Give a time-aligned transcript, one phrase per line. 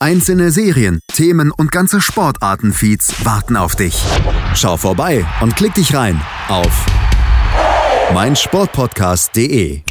[0.00, 4.00] Einzelne Serien, Themen und ganze Sportartenfeeds warten auf dich.
[4.54, 6.86] Schau vorbei und klick dich rein auf
[8.14, 9.82] meinsportpodcast.de.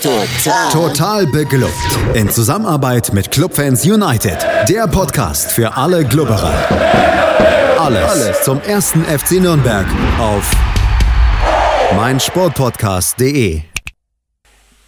[0.00, 0.70] Total.
[0.70, 1.74] Total beglückt.
[2.14, 4.38] In Zusammenarbeit mit Clubfans United.
[4.68, 6.54] Der Podcast für alle Glubberer.
[7.80, 9.86] Alles, Alles zum ersten FC Nürnberg
[10.20, 10.48] auf
[11.96, 13.62] meinsportpodcast.de.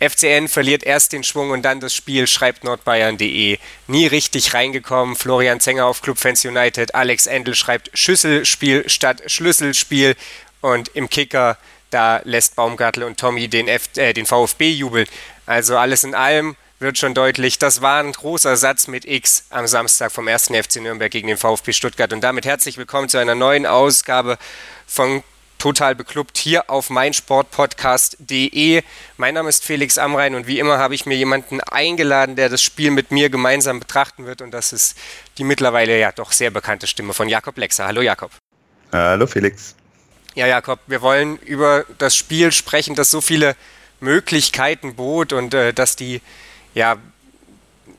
[0.00, 3.58] FCN verliert erst den Schwung und dann das Spiel, schreibt nordbayern.de.
[3.86, 5.14] Nie richtig reingekommen.
[5.14, 6.94] Florian Zenger auf Clubfans United.
[6.94, 10.16] Alex Endel schreibt Schüsselspiel statt Schlüsselspiel.
[10.62, 11.58] Und im Kicker,
[11.90, 15.06] da lässt Baumgartel und Tommy den, F äh, den VfB jubeln.
[15.44, 19.66] Also alles in allem wird schon deutlich, das war ein großer Satz mit X am
[19.66, 20.46] Samstag vom 1.
[20.46, 22.12] FC Nürnberg gegen den VfB Stuttgart.
[22.14, 24.38] Und damit herzlich willkommen zu einer neuen Ausgabe
[24.86, 25.22] von
[25.60, 28.82] total beklubbt hier auf meinsportpodcast.de.
[29.16, 32.62] Mein Name ist Felix Amrein und wie immer habe ich mir jemanden eingeladen, der das
[32.62, 34.96] Spiel mit mir gemeinsam betrachten wird und das ist
[35.38, 37.86] die mittlerweile ja doch sehr bekannte Stimme von Jakob Lexer.
[37.86, 38.32] Hallo Jakob.
[38.90, 39.76] Hallo Felix.
[40.34, 43.54] Ja, Jakob, wir wollen über das Spiel sprechen, das so viele
[44.00, 46.22] Möglichkeiten bot und äh, dass die
[46.74, 46.96] ja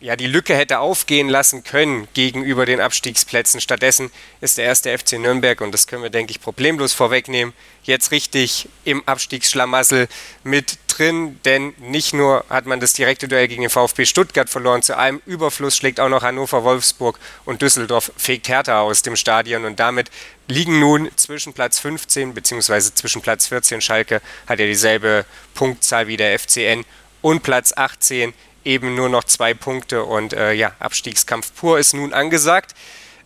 [0.01, 3.61] ja, die Lücke hätte aufgehen lassen können gegenüber den Abstiegsplätzen.
[3.61, 8.11] Stattdessen ist der erste FC Nürnberg, und das können wir, denke ich, problemlos vorwegnehmen, jetzt
[8.11, 10.07] richtig im Abstiegsschlamassel
[10.43, 14.81] mit drin, denn nicht nur hat man das direkte Duell gegen den VfB Stuttgart verloren,
[14.81, 19.65] zu allem Überfluss schlägt auch noch Hannover, Wolfsburg und Düsseldorf fegt Hertha aus dem Stadion
[19.65, 20.09] und damit
[20.47, 22.93] liegen nun zwischen Platz 15 bzw.
[22.93, 26.85] zwischen Platz 14 Schalke hat ja dieselbe Punktzahl wie der FCN
[27.21, 28.33] und Platz 18
[28.63, 32.75] eben nur noch zwei Punkte und äh, ja, Abstiegskampf pur ist nun angesagt.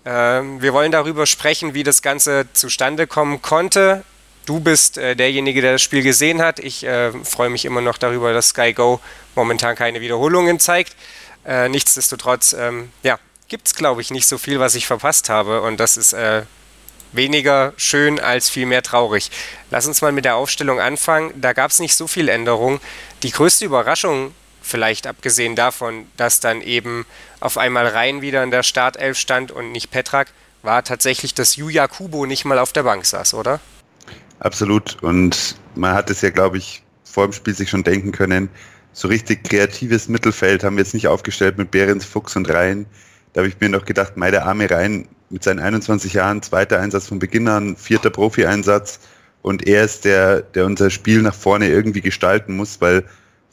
[0.05, 4.03] Ähm, wir wollen darüber sprechen, wie das Ganze zustande kommen konnte.
[4.45, 6.59] Du bist äh, derjenige, der das Spiel gesehen hat.
[6.59, 8.99] Ich äh, freue mich immer noch darüber, dass Sky Go
[9.33, 10.95] momentan keine Wiederholungen zeigt.
[11.45, 13.17] Äh, nichtsdestotrotz, ähm, ja,
[13.47, 15.61] gibt es, glaube ich, nicht so viel, was ich verpasst habe.
[15.61, 16.43] Und das ist äh,
[17.11, 19.31] weniger schön als vielmehr traurig.
[19.71, 21.33] Lass uns mal mit der Aufstellung anfangen.
[21.35, 22.79] Da gab es nicht so viel Änderung.
[23.23, 24.33] Die größte Überraschung
[24.67, 27.05] Vielleicht abgesehen davon, dass dann eben
[27.39, 30.29] auf einmal Rhein wieder in der Startelf stand und nicht Petrak,
[30.63, 33.59] war tatsächlich, dass Yuya Kubo nicht mal auf der Bank saß, oder?
[34.39, 34.97] Absolut.
[35.03, 38.49] Und man hat es ja, glaube ich, vor dem Spiel sich schon denken können.
[38.91, 42.87] So richtig kreatives Mittelfeld haben wir jetzt nicht aufgestellt mit Behrens, Fuchs und Rhein.
[43.33, 46.79] Da habe ich mir noch gedacht, mei, der arme Rhein mit seinen 21 Jahren, zweiter
[46.79, 48.99] Einsatz von Beginn an, vierter Profi-Einsatz.
[49.43, 53.03] Und er ist der, der unser Spiel nach vorne irgendwie gestalten muss, weil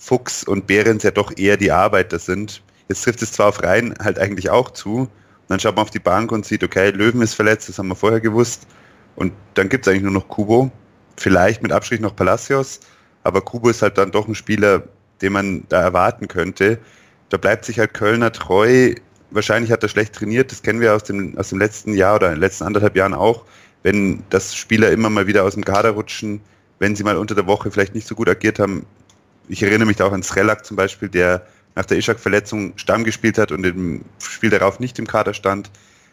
[0.02, 2.60] Fuchs und Behrens ja doch eher die Arbeiter sind.
[2.88, 5.02] Jetzt trifft es zwar auf Rhein halt eigentlich auch zu.
[5.02, 5.08] Und
[5.46, 7.94] dann schaut man auf die Bank und sieht, okay, Löwen ist verletzt, das haben wir
[7.94, 8.66] vorher gewusst.
[9.14, 10.72] Und dann gibt es eigentlich nur noch Kubo.
[11.16, 12.80] Vielleicht mit Abstrich noch Palacios.
[13.22, 14.82] Aber Kubo ist halt dann doch ein Spieler,
[15.20, 16.80] den man da erwarten könnte.
[17.28, 18.94] Da bleibt sich halt Kölner treu.
[19.30, 20.50] Wahrscheinlich hat er schlecht trainiert.
[20.50, 23.14] Das kennen wir aus dem, aus dem letzten Jahr oder in den letzten anderthalb Jahren
[23.14, 23.44] auch.
[23.84, 26.40] Wenn das Spieler immer mal wieder aus dem Kader rutschen,
[26.80, 28.84] wenn sie mal unter der Woche vielleicht nicht so gut agiert haben,
[29.52, 33.36] ich erinnere mich da auch an Srelak zum Beispiel, der nach der Ishak-Verletzung Stamm gespielt
[33.36, 35.70] hat und im Spiel darauf nicht im Kader stand.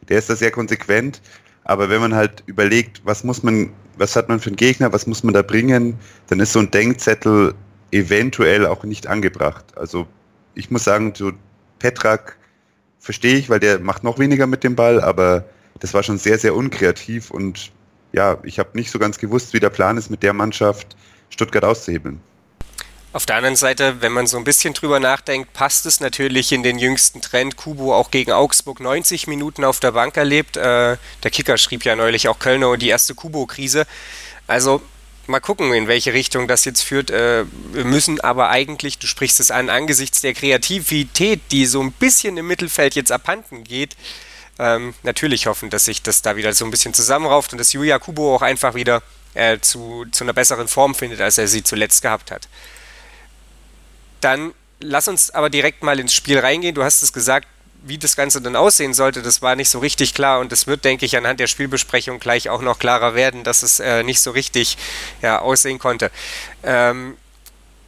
[0.10, 1.22] Der ist da sehr konsequent.
[1.64, 5.08] Aber wenn man halt überlegt, was muss man, was hat man für einen Gegner, was
[5.08, 5.98] muss man da bringen,
[6.28, 7.54] dann ist so ein Denkzettel
[7.92, 9.66] eventuell auch nicht angebracht.
[9.78, 10.06] Also
[10.54, 11.32] ich muss sagen, so
[11.80, 12.38] Petrak
[13.00, 15.46] verstehe ich, weil der macht noch weniger mit dem Ball, aber
[15.80, 17.72] das war schon sehr, sehr unkreativ und
[18.12, 20.98] ja, ich habe nicht so ganz gewusst, wie der Plan ist, mit der Mannschaft
[21.30, 22.20] Stuttgart auszuhebeln.
[23.12, 26.62] Auf der anderen Seite, wenn man so ein bisschen drüber nachdenkt, passt es natürlich in
[26.62, 27.58] den jüngsten Trend.
[27.58, 30.58] Kubo auch gegen Augsburg 90 Minuten auf der Bank erlebt.
[30.58, 33.88] Äh, der Kicker schrieb ja neulich auch Kölner die erste Kubo-Krise.
[34.46, 34.84] Also
[35.26, 37.10] mal gucken, in welche Richtung das jetzt führt.
[37.10, 41.92] Äh, wir müssen aber eigentlich, du sprichst es an, angesichts der Kreativität, die so ein
[41.92, 43.98] bisschen im Mittelfeld jetzt abhanden geht,
[44.60, 47.98] ähm, natürlich hoffen, dass sich das da wieder so ein bisschen zusammenrauft und dass Julia
[47.98, 49.02] Kubo auch einfach wieder
[49.34, 52.48] äh, zu, zu einer besseren Form findet, als er sie zuletzt gehabt hat.
[54.22, 56.76] Dann lass uns aber direkt mal ins Spiel reingehen.
[56.76, 57.48] Du hast es gesagt,
[57.82, 60.84] wie das Ganze dann aussehen sollte, das war nicht so richtig klar und es wird,
[60.84, 64.32] denke ich, anhand der Spielbesprechung gleich auch noch klarer werden, dass es äh, nicht so
[64.32, 64.78] richtig
[65.22, 66.12] ja, aussehen konnte.
[66.64, 67.16] Ähm,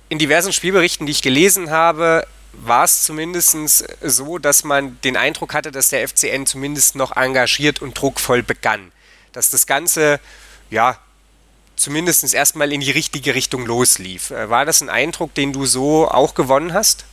[0.08, 5.54] in diversen Spielberichten, die ich gelesen habe, war es zumindest so, dass man den Eindruck
[5.54, 8.92] hatte, dass der FCN zumindest noch engagiert und druckvoll begann.
[9.32, 10.20] Dass das Ganze,
[10.70, 10.98] ja,
[11.82, 14.32] zumindest erstmal in die richtige Richtung loslief.
[14.32, 17.06] Äh, war das ein Eindruck, den du so auch gewonnen hast?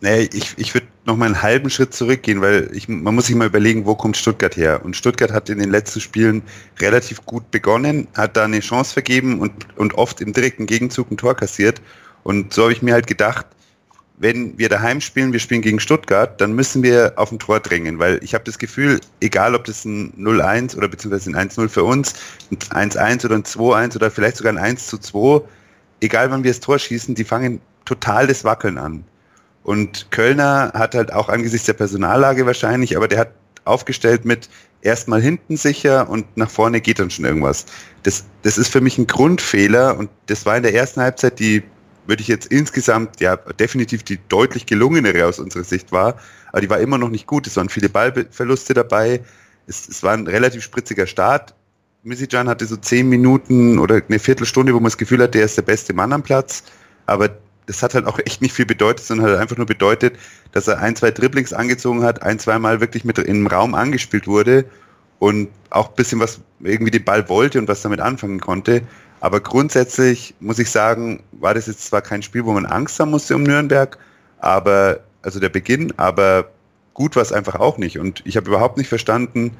[0.00, 3.34] Nee, ich, ich würde noch mal einen halben Schritt zurückgehen, weil ich, man muss sich
[3.34, 4.84] mal überlegen, wo kommt Stuttgart her?
[4.84, 6.42] Und Stuttgart hat in den letzten Spielen
[6.78, 11.16] relativ gut begonnen, hat da eine Chance vergeben und, und oft im direkten Gegenzug ein
[11.16, 11.80] Tor kassiert.
[12.24, 13.46] Und so habe ich mir halt gedacht,
[14.18, 17.98] wenn wir daheim spielen, wir spielen gegen Stuttgart, dann müssen wir auf ein Tor drängen,
[17.98, 21.84] weil ich habe das Gefühl, egal ob das ein 0-1 oder beziehungsweise ein 1-0 für
[21.84, 22.14] uns,
[22.70, 25.42] ein 1-1 oder ein 2-1 oder vielleicht sogar ein 1-2,
[26.00, 29.04] egal wann wir das Tor schießen, die fangen total das Wackeln an.
[29.62, 33.32] Und Kölner hat halt auch angesichts der Personallage wahrscheinlich, aber der hat
[33.64, 34.48] aufgestellt mit
[34.80, 37.66] erstmal hinten sicher und nach vorne geht dann schon irgendwas.
[38.04, 41.64] Das, das ist für mich ein Grundfehler und das war in der ersten Halbzeit die
[42.06, 46.16] würde ich jetzt insgesamt ja definitiv die deutlich gelungenere aus unserer Sicht war,
[46.52, 47.46] aber die war immer noch nicht gut.
[47.46, 49.20] Es waren viele Ballverluste dabei.
[49.66, 51.54] Es, es war ein relativ spritziger Start.
[52.02, 55.56] Misijan hatte so zehn Minuten oder eine Viertelstunde, wo man das Gefühl hatte, er ist
[55.56, 56.62] der beste Mann am Platz.
[57.06, 57.30] Aber
[57.66, 60.16] das hat halt auch echt nicht viel bedeutet, sondern hat einfach nur bedeutet,
[60.52, 64.28] dass er ein, zwei Dribblings angezogen hat, ein, zwei Mal wirklich mit im Raum angespielt
[64.28, 64.64] wurde
[65.18, 68.82] und auch ein bisschen was irgendwie den Ball wollte und was damit anfangen konnte.
[69.20, 73.10] Aber grundsätzlich muss ich sagen, war das jetzt zwar kein Spiel, wo man Angst haben
[73.10, 73.98] musste um Nürnberg,
[74.38, 76.50] aber, also der Beginn, aber
[76.94, 77.98] gut war es einfach auch nicht.
[77.98, 79.56] Und ich habe überhaupt nicht verstanden,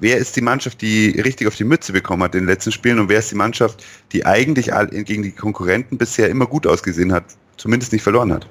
[0.00, 2.98] wer ist die Mannschaft, die richtig auf die Mütze bekommen hat in den letzten Spielen
[2.98, 4.70] und wer ist die Mannschaft, die eigentlich
[5.04, 7.24] gegen die Konkurrenten bisher immer gut ausgesehen hat,
[7.56, 8.46] zumindest nicht verloren hat.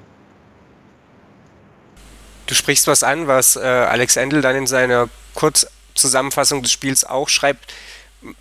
[2.46, 7.28] Du sprichst was an, was äh, Alex Endel dann in seiner Kurzzusammenfassung des Spiels auch
[7.28, 7.74] schreibt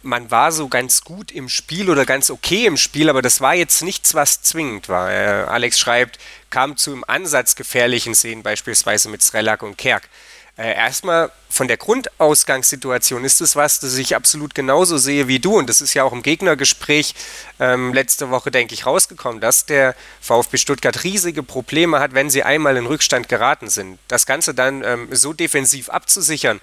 [0.01, 3.53] man war so ganz gut im Spiel oder ganz okay im Spiel, aber das war
[3.53, 5.11] jetzt nichts, was zwingend war.
[5.11, 6.19] Äh, Alex schreibt,
[6.49, 10.09] kam zu im Ansatz gefährlichen Szenen, beispielsweise mit Srelak und Kerk.
[10.57, 15.55] Äh, erstmal von der Grundausgangssituation ist es was, das ich absolut genauso sehe wie du.
[15.55, 17.13] Und das ist ja auch im Gegnergespräch
[17.59, 22.41] ähm, letzte Woche, denke ich, rausgekommen, dass der VfB Stuttgart riesige Probleme hat, wenn sie
[22.41, 23.99] einmal in Rückstand geraten sind.
[24.07, 26.59] Das Ganze dann ähm, so defensiv abzusichern,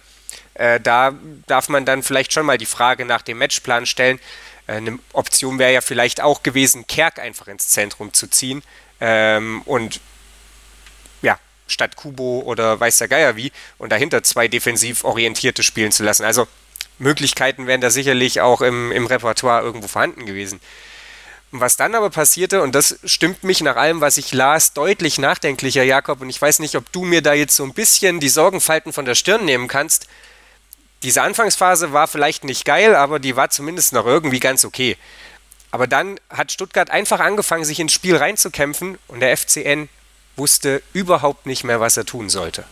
[0.54, 1.14] äh, da
[1.46, 4.18] darf man dann vielleicht schon mal die Frage nach dem Matchplan stellen.
[4.66, 8.62] Äh, eine Option wäre ja vielleicht auch gewesen, Kerk einfach ins Zentrum zu ziehen
[9.00, 10.00] ähm, und
[11.22, 16.04] ja, statt Kubo oder weiß der Geier wie und dahinter zwei defensiv orientierte spielen zu
[16.04, 16.24] lassen.
[16.24, 16.46] Also
[16.98, 20.60] Möglichkeiten wären da sicherlich auch im, im Repertoire irgendwo vorhanden gewesen.
[21.56, 25.84] Was dann aber passierte, und das stimmt mich nach allem, was ich las, deutlich nachdenklicher,
[25.84, 28.92] Jakob, und ich weiß nicht, ob du mir da jetzt so ein bisschen die Sorgenfalten
[28.92, 30.08] von der Stirn nehmen kannst.
[31.04, 34.96] Diese Anfangsphase war vielleicht nicht geil, aber die war zumindest noch irgendwie ganz okay.
[35.70, 39.88] Aber dann hat Stuttgart einfach angefangen, sich ins Spiel reinzukämpfen und der FCN
[40.36, 42.64] wusste überhaupt nicht mehr, was er tun sollte.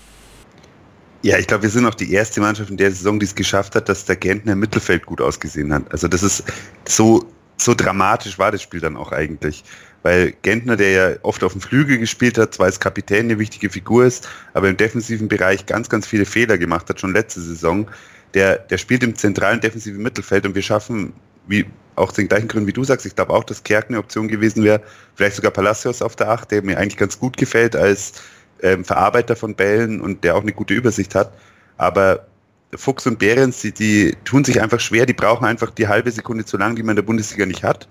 [1.22, 3.76] Ja, ich glaube, wir sind auch die erste Mannschaft in der Saison, die es geschafft
[3.76, 5.92] hat, dass der Gentner im Mittelfeld gut ausgesehen hat.
[5.92, 6.42] Also das ist
[6.88, 7.28] so
[7.62, 9.64] so dramatisch war das Spiel dann auch eigentlich.
[10.02, 13.70] Weil Gentner, der ja oft auf dem Flügel gespielt hat, zwar als Kapitän eine wichtige
[13.70, 17.88] Figur ist, aber im defensiven Bereich ganz, ganz viele Fehler gemacht hat, schon letzte Saison,
[18.34, 21.12] der, der spielt im zentralen defensiven Mittelfeld und wir schaffen,
[21.46, 24.28] wie auch den gleichen Gründen wie du sagst, ich glaube auch, dass Kerk eine Option
[24.28, 24.80] gewesen wäre,
[25.14, 28.14] vielleicht sogar Palacios auf der Acht, der mir eigentlich ganz gut gefällt als
[28.62, 31.32] ähm, Verarbeiter von Bällen und der auch eine gute Übersicht hat.
[31.76, 32.26] Aber
[32.74, 36.44] Fuchs und Behrens, die, die tun sich einfach schwer, die brauchen einfach die halbe Sekunde
[36.44, 37.88] zu lang, die man in der Bundesliga nicht hat.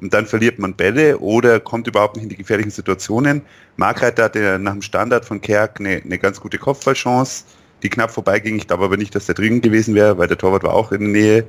[0.00, 3.42] Und dann verliert man Bälle oder kommt überhaupt nicht in die gefährlichen Situationen.
[3.76, 7.44] Markreiter hatte nach dem Standard von Kerk eine, eine ganz gute Kopfballchance,
[7.84, 8.56] die knapp vorbeiging.
[8.56, 11.00] Ich glaube aber nicht, dass der dringend gewesen wäre, weil der Torwart war auch in
[11.00, 11.46] der Nähe.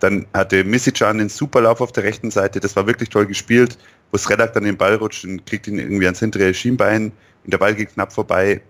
[0.00, 2.60] Dann hatte Misicjan einen Superlauf auf der rechten Seite.
[2.60, 3.76] Das war wirklich toll gespielt,
[4.10, 7.12] wo Sredak dann den Ball rutscht und kriegt ihn irgendwie ans hintere Schienbein
[7.44, 8.62] und der Ball geht knapp vorbei.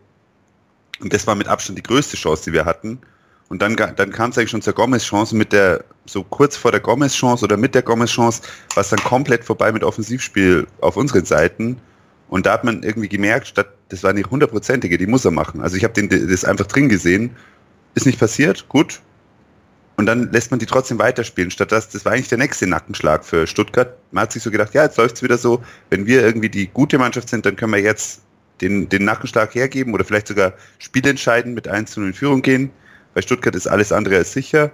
[1.01, 2.99] Und das war mit Abstand die größte Chance, die wir hatten.
[3.49, 6.81] Und dann, dann kam es eigentlich schon zur Gomez-Chance mit der, so kurz vor der
[6.81, 8.43] Gomez-Chance oder mit der Gomez-Chance,
[8.75, 11.77] war es dann komplett vorbei mit Offensivspiel auf unseren Seiten.
[12.29, 15.61] Und da hat man irgendwie gemerkt, statt, das war eine hundertprozentige, die muss er machen.
[15.61, 17.37] Also ich habe das einfach drin gesehen.
[17.95, 19.01] Ist nicht passiert, gut.
[19.97, 21.51] Und dann lässt man die trotzdem weiterspielen.
[21.51, 23.97] Statt das, das war eigentlich der nächste Nackenschlag für Stuttgart.
[24.11, 25.63] Man hat sich so gedacht, ja, jetzt läuft es wieder so.
[25.91, 28.23] Wenn wir irgendwie die gute Mannschaft sind, dann können wir jetzt
[28.61, 32.71] den, den Nackenschlag hergeben oder vielleicht sogar spielentscheidend mit 1 zu 0 in Führung gehen.
[33.15, 34.73] Bei Stuttgart ist alles andere als sicher.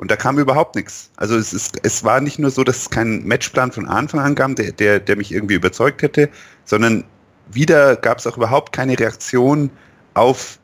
[0.00, 1.10] Und da kam überhaupt nichts.
[1.16, 4.34] Also es, ist, es war nicht nur so, dass es keinen Matchplan von Anfang an
[4.34, 6.30] gab, der, der, der mich irgendwie überzeugt hätte,
[6.64, 7.04] sondern
[7.52, 9.68] wieder gab es auch überhaupt keine Reaktion
[10.14, 10.58] auf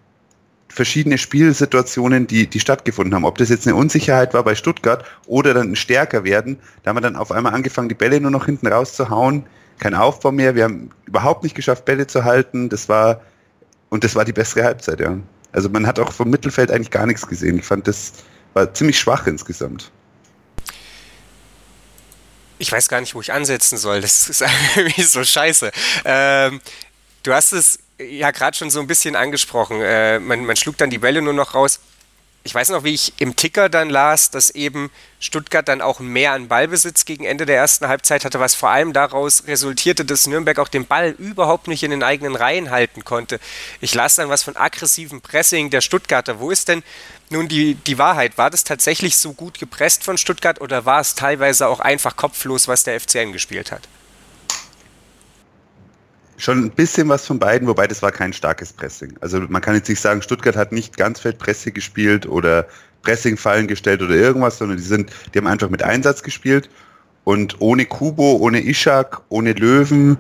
[0.70, 3.26] verschiedene Spielsituationen, die, die stattgefunden haben.
[3.26, 6.96] Ob das jetzt eine Unsicherheit war bei Stuttgart oder dann ein stärker werden, da haben
[6.96, 9.44] wir dann auf einmal angefangen, die Bälle nur noch hinten rauszuhauen.
[9.78, 10.54] Kein Aufbau mehr.
[10.54, 12.70] Wir haben überhaupt nicht geschafft, Bälle zu halten.
[12.70, 13.20] Das war,
[13.90, 15.18] und das war die bessere Halbzeit, ja.
[15.52, 17.58] Also man hat auch vom Mittelfeld eigentlich gar nichts gesehen.
[17.58, 18.14] Ich fand, das
[18.56, 19.92] war ziemlich schwach insgesamt.
[22.58, 24.00] ich weiß gar nicht, wo ich ansetzen soll.
[24.00, 24.42] Das ist
[24.76, 25.70] irgendwie so scheiße.
[26.06, 26.62] Ähm,
[27.22, 29.82] du hast es ja gerade schon so ein bisschen angesprochen.
[29.82, 31.80] Äh, man, man schlug dann die Bälle nur noch raus
[32.46, 36.32] ich weiß noch, wie ich im Ticker dann las, dass eben Stuttgart dann auch mehr
[36.32, 40.58] an Ballbesitz gegen Ende der ersten Halbzeit hatte, was vor allem daraus resultierte, dass Nürnberg
[40.60, 43.40] auch den Ball überhaupt nicht in den eigenen Reihen halten konnte.
[43.80, 46.38] Ich las dann was von aggressivem Pressing der Stuttgarter.
[46.38, 46.84] Wo ist denn
[47.30, 48.38] nun die, die Wahrheit?
[48.38, 52.68] War das tatsächlich so gut gepresst von Stuttgart oder war es teilweise auch einfach kopflos,
[52.68, 53.88] was der FCN gespielt hat?
[56.36, 59.14] Schon ein bisschen was von beiden, wobei das war kein starkes Pressing.
[59.20, 62.66] Also man kann jetzt nicht sagen, Stuttgart hat nicht Ganzfeldpresse gespielt oder
[63.02, 66.68] Pressingfallen gestellt oder irgendwas, sondern die sind, die haben einfach mit Einsatz gespielt
[67.24, 70.18] und ohne Kubo, ohne Ishak, ohne Löwen,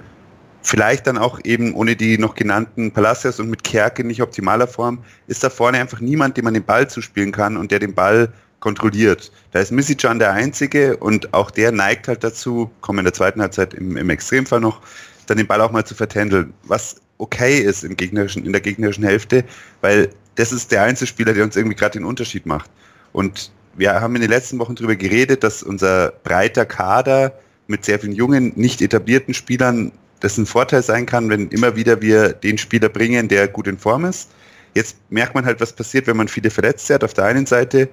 [0.62, 4.98] vielleicht dann auch eben ohne die noch genannten Palacios und mit Kerke nicht optimaler Form,
[5.28, 8.32] ist da vorne einfach niemand, dem man den Ball zuspielen kann und der den Ball
[8.58, 9.30] kontrolliert.
[9.52, 13.40] Da ist Misicjan der Einzige und auch der neigt halt dazu, kommen in der zweiten
[13.40, 14.80] Halbzeit im, im Extremfall noch,
[15.26, 19.04] dann den Ball auch mal zu vertändeln, was okay ist im gegnerischen, in der gegnerischen
[19.04, 19.44] Hälfte,
[19.80, 22.70] weil das ist der Einzelspieler, der uns irgendwie gerade den Unterschied macht.
[23.12, 27.32] Und wir haben in den letzten Wochen darüber geredet, dass unser breiter Kader
[27.66, 32.00] mit sehr vielen jungen, nicht etablierten Spielern das ein Vorteil sein kann, wenn immer wieder
[32.00, 34.30] wir den Spieler bringen, der gut in Form ist.
[34.74, 37.04] Jetzt merkt man halt, was passiert, wenn man viele Verletzte hat.
[37.04, 37.88] Auf der einen Seite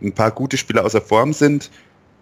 [0.00, 1.70] ein paar gute Spieler außer Form sind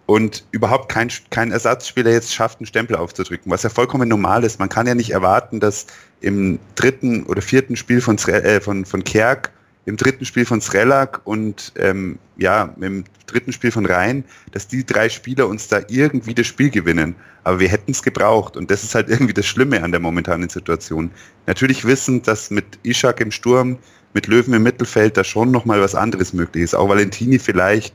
[0.07, 4.57] und überhaupt kein, kein Ersatzspieler jetzt schafft, einen Stempel aufzudrücken, was ja vollkommen normal ist.
[4.57, 5.85] Man kann ja nicht erwarten, dass
[6.21, 9.51] im dritten oder vierten Spiel von, äh, von, von Kerk,
[9.85, 14.85] im dritten Spiel von Srelak und ähm, ja, im dritten Spiel von Rhein, dass die
[14.85, 17.15] drei Spieler uns da irgendwie das Spiel gewinnen.
[17.43, 20.49] Aber wir hätten es gebraucht und das ist halt irgendwie das Schlimme an der momentanen
[20.49, 21.11] Situation.
[21.47, 23.77] Natürlich wissen, dass mit Ishak im Sturm,
[24.13, 26.75] mit Löwen im Mittelfeld da schon nochmal was anderes möglich ist.
[26.75, 27.93] Auch Valentini vielleicht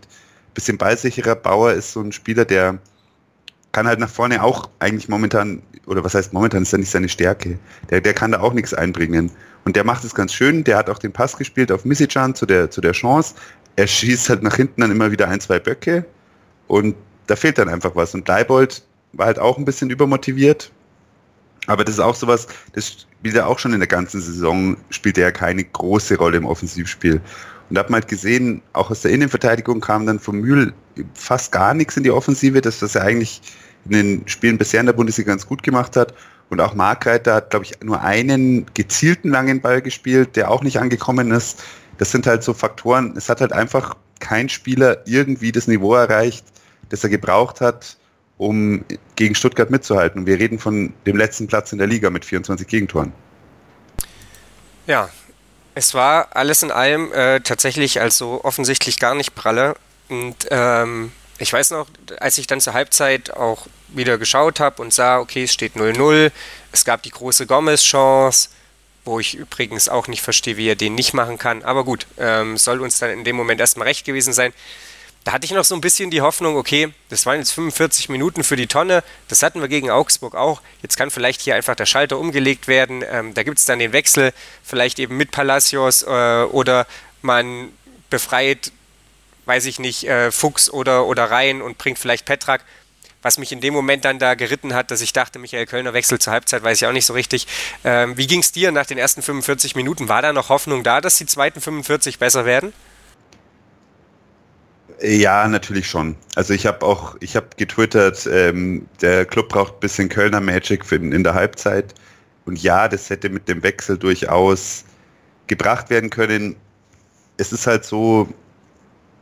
[0.54, 1.36] bisschen ballsicherer.
[1.36, 2.78] Bauer ist so ein Spieler, der
[3.72, 7.08] kann halt nach vorne auch eigentlich momentan, oder was heißt momentan, ist ja nicht seine
[7.08, 7.58] Stärke.
[7.90, 9.30] Der, der kann da auch nichts einbringen.
[9.64, 10.64] Und der macht es ganz schön.
[10.64, 13.34] Der hat auch den Pass gespielt auf Misicjan zu der, zu der Chance.
[13.76, 16.04] Er schießt halt nach hinten dann immer wieder ein, zwei Böcke.
[16.66, 16.94] Und
[17.26, 18.14] da fehlt dann einfach was.
[18.14, 18.82] Und Leibold
[19.12, 20.70] war halt auch ein bisschen übermotiviert.
[21.66, 25.16] Aber das ist auch sowas, das spielt er auch schon in der ganzen Saison, spielt
[25.16, 27.20] er ja keine große Rolle im Offensivspiel.
[27.72, 30.74] Und da hat man halt gesehen, auch aus der Innenverteidigung kam dann von Mühl
[31.14, 33.40] fast gar nichts in die Offensive, das was er eigentlich
[33.86, 36.12] in den Spielen bisher in der Bundesliga ganz gut gemacht hat.
[36.50, 40.80] Und auch Markreiter hat, glaube ich, nur einen gezielten langen Ball gespielt, der auch nicht
[40.80, 41.64] angekommen ist.
[41.96, 43.14] Das sind halt so Faktoren.
[43.16, 46.44] Es hat halt einfach kein Spieler irgendwie das Niveau erreicht,
[46.90, 47.96] das er gebraucht hat,
[48.36, 48.84] um
[49.16, 50.20] gegen Stuttgart mitzuhalten.
[50.20, 53.14] Und wir reden von dem letzten Platz in der Liga mit 24 Gegentoren.
[54.86, 55.08] Ja,
[55.74, 59.74] es war alles in allem äh, tatsächlich also offensichtlich gar nicht pralle.
[60.08, 61.88] Und ähm, ich weiß noch,
[62.20, 66.30] als ich dann zur Halbzeit auch wieder geschaut habe und sah, okay, es steht 0-0,
[66.72, 68.50] es gab die große Gomez-Chance,
[69.04, 71.62] wo ich übrigens auch nicht verstehe, wie er den nicht machen kann.
[71.64, 74.52] Aber gut, ähm, soll uns dann in dem Moment erstmal recht gewesen sein
[75.24, 78.42] da hatte ich noch so ein bisschen die Hoffnung, okay, das waren jetzt 45 Minuten
[78.42, 80.62] für die Tonne, das hatten wir gegen Augsburg auch.
[80.82, 83.04] Jetzt kann vielleicht hier einfach der Schalter umgelegt werden.
[83.08, 84.32] Ähm, da gibt es dann den Wechsel,
[84.64, 86.86] vielleicht eben mit Palacios äh, oder
[87.20, 87.68] man
[88.10, 88.72] befreit,
[89.44, 92.64] weiß ich nicht, äh, Fuchs oder, oder Rhein und bringt vielleicht Petrak.
[93.24, 96.24] Was mich in dem Moment dann da geritten hat, dass ich dachte, Michael Kölner wechselt
[96.24, 97.46] zur Halbzeit, weiß ich auch nicht so richtig.
[97.84, 100.08] Ähm, wie ging es dir nach den ersten 45 Minuten?
[100.08, 102.72] War da noch Hoffnung da, dass die zweiten 45 besser werden?
[105.00, 106.16] Ja, natürlich schon.
[106.34, 110.84] Also ich habe auch, ich habe getwittert, ähm, der Club braucht ein bisschen Kölner Magic
[110.84, 111.94] für, in der Halbzeit.
[112.44, 114.84] Und ja, das hätte mit dem Wechsel durchaus
[115.46, 116.56] gebracht werden können.
[117.36, 118.28] Es ist halt so,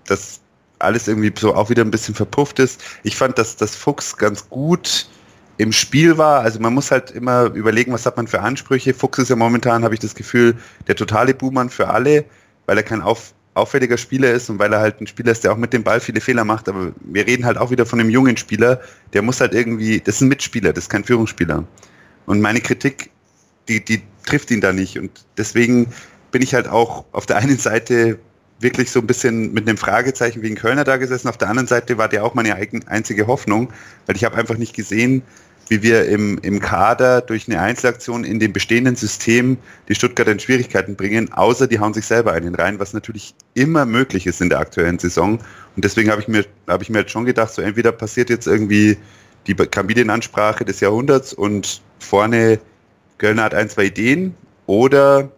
[0.06, 0.40] dass
[0.78, 2.82] alles irgendwie so auch wieder ein bisschen verpufft ist.
[3.02, 5.08] Ich fand, dass das Fuchs ganz gut
[5.58, 6.40] im Spiel war.
[6.40, 8.94] Also man muss halt immer überlegen, was hat man für Ansprüche.
[8.94, 12.24] Fuchs ist ja momentan, habe ich das Gefühl, der totale Buhmann für alle,
[12.66, 15.52] weil er kein Auf auffälliger Spieler ist und weil er halt ein Spieler ist, der
[15.52, 16.68] auch mit dem Ball viele Fehler macht.
[16.68, 18.80] Aber wir reden halt auch wieder von einem jungen Spieler,
[19.12, 21.64] der muss halt irgendwie, das ist ein Mitspieler, das ist kein Führungsspieler.
[22.26, 23.10] Und meine Kritik,
[23.68, 24.98] die, die trifft ihn da nicht.
[24.98, 25.92] Und deswegen
[26.30, 28.18] bin ich halt auch auf der einen Seite
[28.60, 31.28] wirklich so ein bisschen mit einem Fragezeichen wegen Kölner da gesessen.
[31.28, 32.54] Auf der anderen Seite war der auch meine
[32.86, 33.72] einzige Hoffnung,
[34.06, 35.22] weil ich habe einfach nicht gesehen,
[35.70, 39.56] wie wir im, im Kader durch eine Einzelaktion in dem bestehenden System
[39.88, 43.86] die Stuttgarter in Schwierigkeiten bringen, außer die hauen sich selber einen rein, was natürlich immer
[43.86, 45.38] möglich ist in der aktuellen Saison.
[45.76, 48.48] Und deswegen habe ich mir, habe ich mir jetzt schon gedacht, so entweder passiert jetzt
[48.48, 48.98] irgendwie
[49.46, 52.58] die Kabinenansprache des Jahrhunderts und vorne
[53.18, 54.34] Kölner hat ein, zwei Ideen
[54.66, 55.30] oder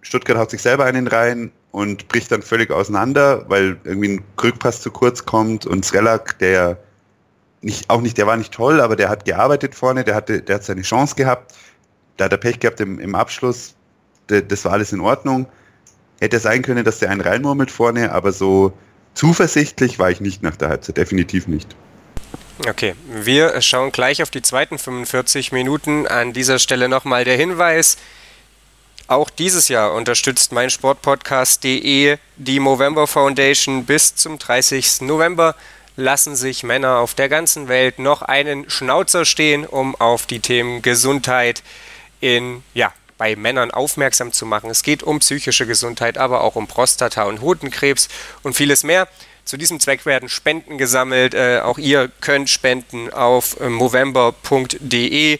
[0.00, 4.80] Stuttgart haut sich selber einen rein und bricht dann völlig auseinander, weil irgendwie ein Rückpass
[4.80, 6.76] zu kurz kommt und Srelak, der ja
[7.66, 10.54] nicht, auch nicht, der war nicht toll, aber der hat gearbeitet vorne, der hatte, der
[10.54, 11.52] hat seine Chance gehabt,
[12.16, 13.74] da hat er Pech gehabt im, im Abschluss,
[14.28, 15.46] das war alles in Ordnung.
[16.20, 18.72] Hätte sein können, dass der einen reinmurmelt vorne, aber so
[19.14, 21.74] zuversichtlich war ich nicht nach der Halbzeit, definitiv nicht.
[22.66, 26.06] Okay, wir schauen gleich auf die zweiten 45 Minuten.
[26.06, 27.98] An dieser Stelle nochmal der Hinweis.
[29.08, 35.02] Auch dieses Jahr unterstützt mein Sportpodcast.de die Movember Foundation bis zum 30.
[35.02, 35.54] November
[35.96, 40.82] lassen sich Männer auf der ganzen Welt noch einen Schnauzer stehen, um auf die Themen
[40.82, 41.62] Gesundheit
[42.20, 44.70] in ja, bei Männern aufmerksam zu machen.
[44.70, 48.08] Es geht um psychische Gesundheit, aber auch um Prostata- und Hodenkrebs
[48.42, 49.08] und vieles mehr.
[49.44, 51.34] Zu diesem Zweck werden Spenden gesammelt.
[51.34, 55.38] Äh, auch ihr könnt spenden auf äh, movember.de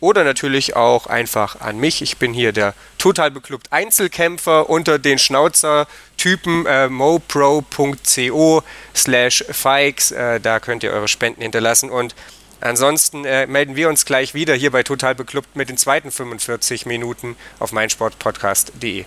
[0.00, 2.02] oder natürlich auch einfach an mich.
[2.02, 8.62] Ich bin hier der total beklubbt Einzelkämpfer unter den Schnauzer-Typen äh, mopro.co
[8.94, 10.10] slash fikes.
[10.12, 12.14] Äh, da könnt ihr eure Spenden hinterlassen und
[12.60, 16.86] Ansonsten äh, melden wir uns gleich wieder hier bei Total Beklubbt mit den zweiten 45
[16.86, 19.04] Minuten auf meinsportpodcast.de.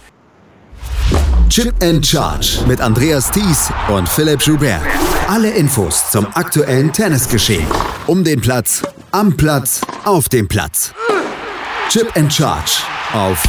[1.50, 4.82] Chip and Charge mit Andreas Thies und Philipp Joubert.
[5.28, 7.66] Alle Infos zum aktuellen Tennisgeschehen.
[8.08, 10.94] Um den Platz, am Platz, auf dem Platz.
[11.90, 12.72] Chip and Charge
[13.14, 13.44] auf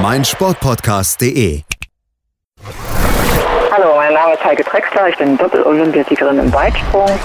[0.00, 1.62] meinsportpodcast.de.
[3.72, 7.18] Hallo, mein Name ist Heike Drexler, ich bin Doppel-Olympiasiegerin im Weitsprung.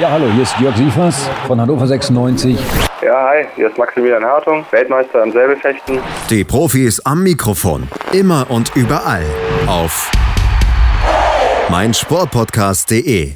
[0.00, 2.58] Ja, hallo, hier ist Jörg Siefers von Hannover 96.
[3.00, 6.00] Ja, hi, hier ist Maximilian Hartung, Weltmeister im Säbelfechten.
[6.28, 9.24] Die Profis am Mikrofon, immer und überall
[9.68, 10.10] auf
[11.68, 13.34] meinsportpodcast.de.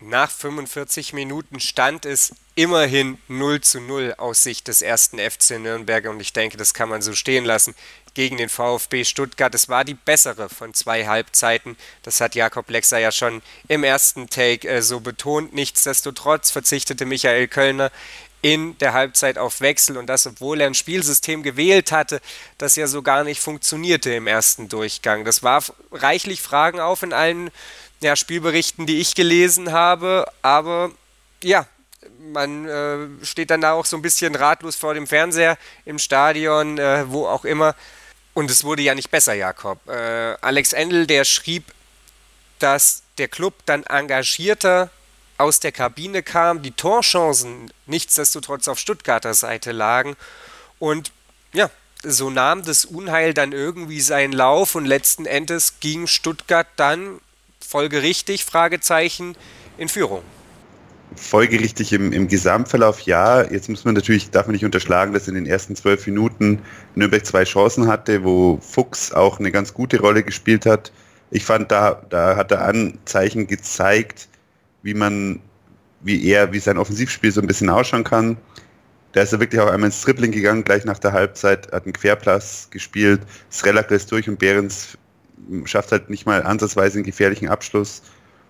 [0.00, 6.08] Nach 45 Minuten stand es immerhin 0 zu 0 aus Sicht des ersten FC Nürnberg
[6.08, 7.76] und ich denke, das kann man so stehen lassen
[8.16, 9.54] gegen den VfB Stuttgart.
[9.54, 11.76] Es war die bessere von zwei Halbzeiten.
[12.02, 15.52] Das hat Jakob Lexer ja schon im ersten Take äh, so betont.
[15.52, 17.92] Nichtsdestotrotz verzichtete Michael Kölner
[18.40, 22.22] in der Halbzeit auf Wechsel und das, obwohl er ein Spielsystem gewählt hatte,
[22.56, 25.26] das ja so gar nicht funktionierte im ersten Durchgang.
[25.26, 27.50] Das warf reichlich Fragen auf in allen
[28.00, 30.90] ja, Spielberichten, die ich gelesen habe, aber
[31.42, 31.66] ja,
[32.32, 36.78] man äh, steht dann da auch so ein bisschen ratlos vor dem Fernseher im Stadion,
[36.78, 37.74] äh, wo auch immer.
[38.36, 39.78] Und es wurde ja nicht besser, Jakob.
[39.88, 41.72] Äh, Alex Endel, der schrieb,
[42.58, 44.90] dass der Club dann engagierter
[45.38, 50.18] aus der Kabine kam, die Torchancen nichtsdestotrotz auf Stuttgarter Seite lagen.
[50.78, 51.12] Und
[51.54, 51.70] ja,
[52.02, 57.22] so nahm das Unheil dann irgendwie seinen Lauf und letzten Endes ging Stuttgart dann
[57.66, 59.34] folgerichtig, Fragezeichen,
[59.78, 60.22] in Führung
[61.16, 63.42] folgerichtig im, im Gesamtverlauf ja.
[63.42, 66.60] Jetzt muss man natürlich, darf man nicht unterschlagen, dass in den ersten zwölf Minuten
[66.94, 70.92] Nürnberg zwei Chancen hatte, wo Fuchs auch eine ganz gute Rolle gespielt hat.
[71.30, 74.28] Ich fand, da, da hat er Anzeichen gezeigt,
[74.82, 75.40] wie man,
[76.02, 78.36] wie er, wie sein Offensivspiel so ein bisschen ausschauen kann.
[79.12, 81.94] Da ist er wirklich auch einmal ins Tripling gegangen, gleich nach der Halbzeit, hat einen
[81.94, 84.98] Querplatz gespielt, Srelak lässt durch und Behrens
[85.64, 88.02] schafft halt nicht mal ansatzweise einen gefährlichen Abschluss.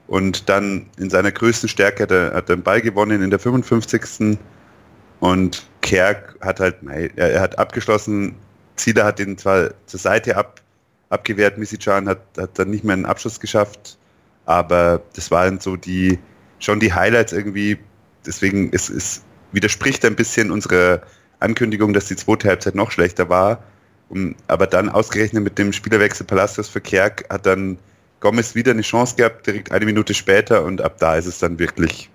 [0.07, 3.39] Und dann in seiner größten Stärke hat er, hat er den Ball gewonnen in der
[3.39, 4.39] 55.
[5.21, 6.77] Und Kerk hat halt,
[7.17, 8.35] er hat abgeschlossen,
[8.77, 10.61] Zieler hat ihn zwar zur Seite ab,
[11.09, 13.97] abgewehrt, Misicjan hat, hat dann nicht mehr einen Abschluss geschafft,
[14.45, 16.19] aber das waren so die,
[16.59, 17.79] schon die Highlights irgendwie,
[18.27, 21.03] deswegen es, es widerspricht ein bisschen unserer
[21.41, 23.63] Ankündigung, dass die zweite Halbzeit noch schlechter war,
[24.49, 27.79] aber dann ausgerechnet mit dem Spielerwechsel Palacios für Kerk hat dann
[28.21, 31.59] Gomez wieder eine Chance gehabt, direkt eine Minute später und ab da ist es dann
[31.59, 32.11] wirklich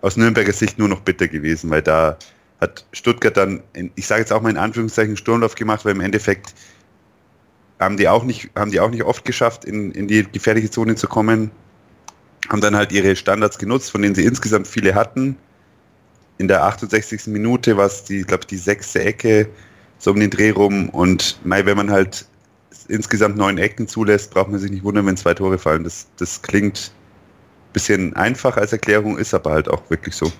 [0.00, 2.16] aus Nürnberger Sicht nur noch bitter gewesen, weil da
[2.60, 3.62] hat Stuttgart dann,
[3.94, 6.54] ich sage jetzt auch mal in Anführungszeichen, Sturmlauf gemacht, weil im Endeffekt
[7.78, 10.94] haben die auch nicht, haben die auch nicht oft geschafft, in, in die gefährliche Zone
[10.94, 11.50] zu kommen,
[12.48, 15.36] haben dann halt ihre Standards genutzt, von denen sie insgesamt viele hatten.
[16.38, 17.26] In der 68.
[17.26, 19.48] Minute war es die, glaube die sechste Ecke,
[19.98, 22.26] so um den Dreh rum und Mai, wenn man halt
[22.88, 25.84] insgesamt neun Ecken zulässt, braucht man sich nicht wundern, wenn zwei Tore fallen.
[25.84, 26.92] Das, das klingt
[27.68, 30.32] ein bisschen einfach als Erklärung, ist aber halt auch wirklich so.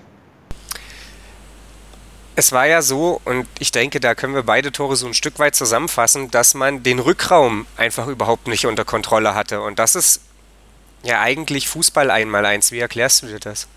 [2.35, 5.39] Es war ja so, und ich denke, da können wir beide Tore so ein Stück
[5.39, 9.61] weit zusammenfassen, dass man den Rückraum einfach überhaupt nicht unter Kontrolle hatte.
[9.61, 10.21] Und das ist
[11.03, 12.71] ja eigentlich Fußball einmal eins.
[12.71, 13.67] Wie erklärst du dir das?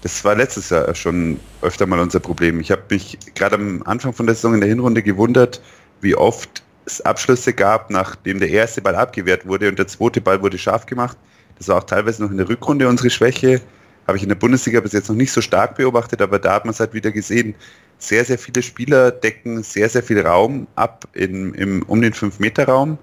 [0.00, 2.60] Das war letztes Jahr schon öfter mal unser Problem.
[2.60, 5.60] Ich habe mich gerade am Anfang von der Saison in der Hinrunde gewundert,
[6.00, 10.40] wie oft es Abschlüsse gab, nachdem der erste Ball abgewehrt wurde und der zweite Ball
[10.40, 11.18] wurde scharf gemacht.
[11.58, 13.60] Das war auch teilweise noch in der Rückrunde unsere Schwäche.
[14.06, 16.64] Habe ich in der Bundesliga bis jetzt noch nicht so stark beobachtet, aber da hat
[16.64, 17.54] man es halt wieder gesehen.
[17.98, 22.98] Sehr, sehr viele Spieler decken sehr, sehr viel Raum ab in, im, um den 5-Meter-Raum,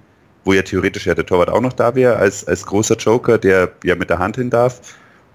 [0.46, 3.72] wo ja theoretisch ja der Torwart auch noch da wäre, als, als großer Joker, der
[3.84, 4.80] ja mit der Hand hin darf.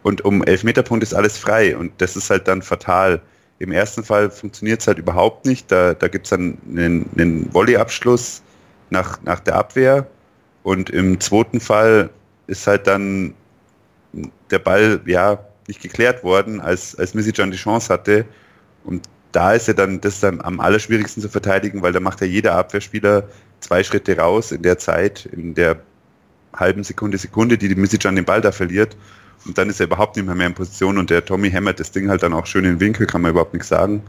[0.02, 3.20] und um Elfmeterpunkt ist alles frei und das ist halt dann fatal.
[3.58, 5.70] Im ersten Fall funktioniert es halt überhaupt nicht.
[5.70, 8.42] Da, da gibt es dann einen, einen Volleyabschluss
[8.90, 10.06] nach, nach der Abwehr
[10.62, 12.10] und im zweiten Fall
[12.46, 13.34] ist halt dann
[14.50, 18.24] der Ball ja nicht geklärt worden, als, als Misijan die Chance hatte.
[18.84, 22.20] Und da ist er dann, das ist dann am allerschwierigsten zu verteidigen, weil da macht
[22.20, 23.28] ja jeder Abwehrspieler
[23.60, 25.80] zwei Schritte raus in der Zeit, in der
[26.54, 28.96] halben Sekunde, Sekunde, die die Misijan den Ball da verliert.
[29.48, 31.90] Und dann ist er überhaupt nicht mehr, mehr in Position und der Tommy hämmert das
[31.90, 34.02] Ding halt dann auch schön in den Winkel, kann man überhaupt nichts sagen.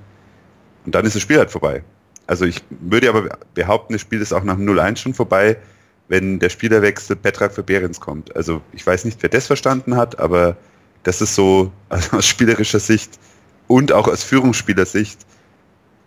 [0.85, 1.81] Und dann ist das Spiel halt vorbei.
[2.27, 5.57] Also ich würde aber behaupten, das Spiel ist auch nach 0-1 schon vorbei,
[6.09, 8.35] wenn der Spielerwechsel Petrak für Behrens kommt.
[8.35, 10.57] Also ich weiß nicht, wer das verstanden hat, aber
[11.03, 13.17] das ist so also aus spielerischer Sicht
[13.67, 15.25] und auch aus Führungsspielersicht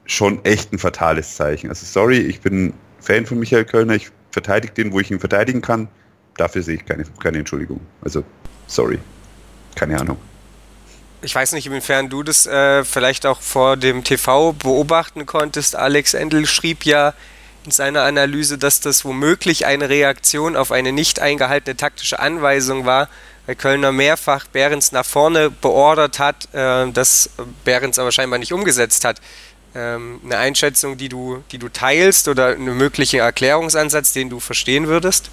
[0.05, 1.71] schon echt ein fatales Zeichen.
[1.71, 5.63] Also sorry, ich bin Fan von Michael Kölner, ich verteidige den, wo ich ihn verteidigen
[5.63, 5.89] kann.
[6.37, 7.81] Dafür sehe ich keine, keine Entschuldigung.
[8.03, 8.25] Also
[8.67, 8.99] sorry,
[9.75, 10.19] keine Ahnung.
[11.25, 15.77] Ich weiß nicht, inwiefern du das äh, vielleicht auch vor dem TV beobachten konntest.
[15.77, 17.15] Alex Endel schrieb ja
[17.65, 23.09] in seiner Analyse, dass das womöglich eine Reaktion auf eine nicht eingehaltene taktische Anweisung war,
[23.47, 27.31] weil Kölner mehrfach Behrens nach vorne beordert hat, äh, das
[27.65, 29.21] Behrens aber scheinbar nicht umgesetzt hat.
[29.75, 34.87] Ähm, eine Einschätzung, die du, die du teilst oder einen möglichen Erklärungsansatz, den du verstehen
[34.89, 35.31] würdest?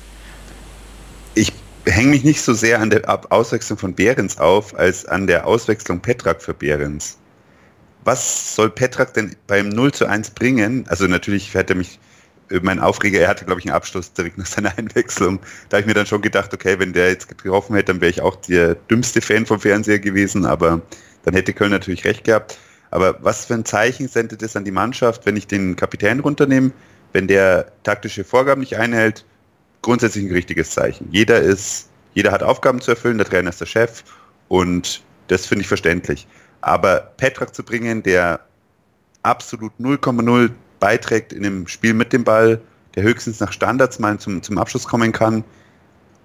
[1.85, 5.99] Hänge mich nicht so sehr an der Auswechslung von Behrens auf, als an der Auswechslung
[5.99, 7.17] Petrak für Behrens.
[8.03, 10.85] Was soll Petrak denn beim 0 zu 1 bringen?
[10.87, 11.99] Also natürlich hätte mich
[12.49, 15.39] äh, mein Aufreger, er hatte, glaube ich, einen Abschluss direkt nach seiner Einwechslung.
[15.69, 18.11] Da habe ich mir dann schon gedacht, okay, wenn der jetzt getroffen hätte, dann wäre
[18.11, 20.81] ich auch der dümmste Fan vom Fernseher gewesen, aber
[21.23, 22.57] dann hätte Köln natürlich recht gehabt.
[22.91, 26.71] Aber was für ein Zeichen sendet es an die Mannschaft, wenn ich den Kapitän runternehme,
[27.13, 29.25] wenn der taktische Vorgaben nicht einhält?
[29.81, 31.07] Grundsätzlich ein richtiges Zeichen.
[31.11, 34.03] Jeder ist, jeder hat Aufgaben zu erfüllen, der Trainer ist der Chef
[34.47, 36.27] und das finde ich verständlich.
[36.61, 38.41] Aber Petrak zu bringen, der
[39.23, 42.61] absolut 0,0 beiträgt in dem Spiel mit dem Ball,
[42.95, 45.43] der höchstens nach Standards mal zum, zum Abschluss kommen kann,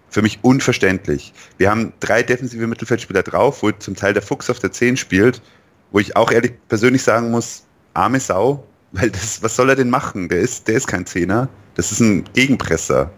[0.09, 1.33] für mich unverständlich.
[1.59, 5.43] Wir haben drei defensive Mittelfeldspieler drauf, wo zum Teil der Fuchs auf der 10 spielt,
[5.90, 7.64] wo ich auch ehrlich persönlich sagen muss,
[7.95, 10.29] arme Sau, weil das, was soll er denn machen?
[10.29, 13.11] Der ist, der ist kein Zehner, das ist ein Gegenpresser.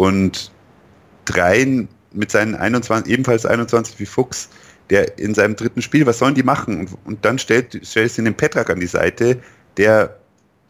[0.00, 0.50] Und
[1.26, 4.48] dreien mit seinen 21, ebenfalls 21 wie Fuchs,
[4.88, 6.80] der in seinem dritten Spiel, was sollen die machen?
[6.80, 9.42] Und, und dann stellt, stellt sie den Petrak an die Seite,
[9.76, 10.18] der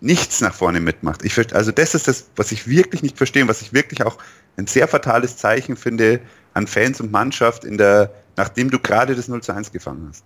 [0.01, 1.25] nichts nach vorne mitmacht.
[1.25, 4.19] Ich, also das ist das, was ich wirklich nicht verstehe, was ich wirklich auch
[4.57, 6.19] ein sehr fatales Zeichen finde
[6.55, 10.25] an Fans und Mannschaft, in der, nachdem du gerade das 0 zu 1 gefangen hast.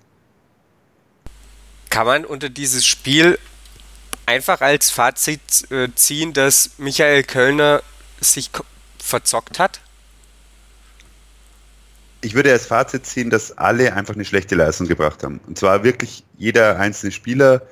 [1.91, 3.39] Kann man unter dieses Spiel
[4.25, 7.83] einfach als Fazit äh, ziehen, dass Michael Kölner
[8.23, 8.51] sich
[9.05, 9.81] verzockt hat?
[12.23, 15.41] Ich würde als Fazit ziehen, dass alle einfach eine schlechte Leistung gebracht haben.
[15.47, 17.63] Und zwar wirklich jeder einzelne Spieler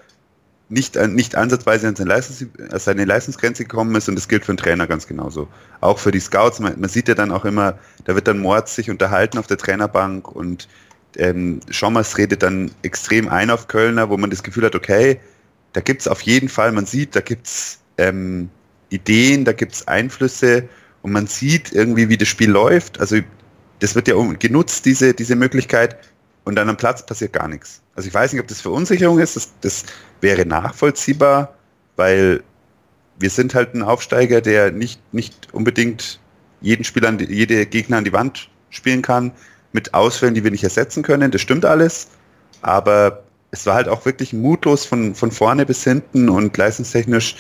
[0.68, 4.58] nicht, nicht ansatzweise an seine, Leistungs seine Leistungsgrenze gekommen ist und das gilt für den
[4.58, 5.48] Trainer ganz genauso.
[5.80, 8.68] Auch für die Scouts, man, man sieht ja dann auch immer, da wird dann Mord
[8.68, 10.68] sich unterhalten auf der Trainerbank und
[11.16, 15.20] ähm, Schommers redet dann extrem ein auf Kölner, wo man das Gefühl hat, okay,
[15.74, 18.48] da gibt es auf jeden Fall, man sieht, da gibt es ähm,
[18.88, 20.68] Ideen, da gibt es Einflüsse
[21.02, 23.00] und man sieht irgendwie, wie das Spiel läuft.
[23.00, 23.18] Also
[23.80, 25.96] das wird ja genutzt, diese, diese Möglichkeit
[26.44, 27.82] und dann am Platz passiert gar nichts.
[27.94, 29.84] Also ich weiß nicht, ob das Verunsicherung ist, das, das
[30.20, 31.54] wäre nachvollziehbar,
[31.96, 32.42] weil
[33.18, 36.20] wir sind halt ein Aufsteiger, der nicht, nicht unbedingt
[36.60, 39.32] jeden Spieler, jede Gegner an die Wand spielen kann,
[39.72, 41.30] mit Ausfällen, die wir nicht ersetzen können.
[41.30, 42.08] Das stimmt alles.
[42.62, 47.36] Aber es war halt auch wirklich mutlos von, von vorne bis hinten und leistungstechnisch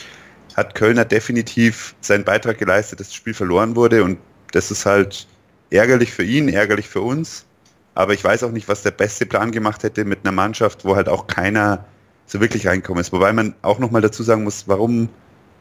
[0.54, 4.18] hat Kölner definitiv seinen Beitrag geleistet, dass das Spiel verloren wurde und
[4.52, 5.26] das ist halt
[5.70, 7.46] ärgerlich für ihn, ärgerlich für uns.
[7.94, 10.96] Aber ich weiß auch nicht, was der beste Plan gemacht hätte mit einer Mannschaft, wo
[10.96, 11.84] halt auch keiner
[12.26, 13.12] so wirklich reinkommen ist.
[13.12, 15.08] Wobei man auch nochmal dazu sagen muss, warum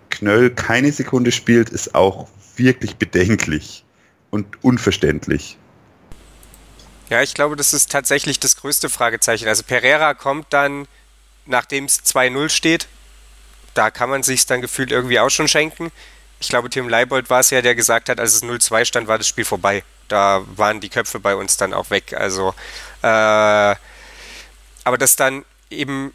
[0.09, 3.85] Knöll keine Sekunde spielt, ist auch wirklich bedenklich
[4.29, 5.57] und unverständlich.
[7.09, 9.47] Ja, ich glaube, das ist tatsächlich das größte Fragezeichen.
[9.47, 10.87] Also Pereira kommt dann,
[11.45, 12.87] nachdem es 2-0 steht,
[13.73, 15.91] da kann man sich dann gefühlt irgendwie auch schon schenken.
[16.39, 19.17] Ich glaube, Tim Leibold war es ja, der gesagt hat, als es 0-2 stand, war
[19.17, 19.83] das Spiel vorbei.
[20.07, 22.13] Da waren die Köpfe bei uns dann auch weg.
[22.13, 22.53] Also,
[23.03, 26.13] äh, aber dass dann eben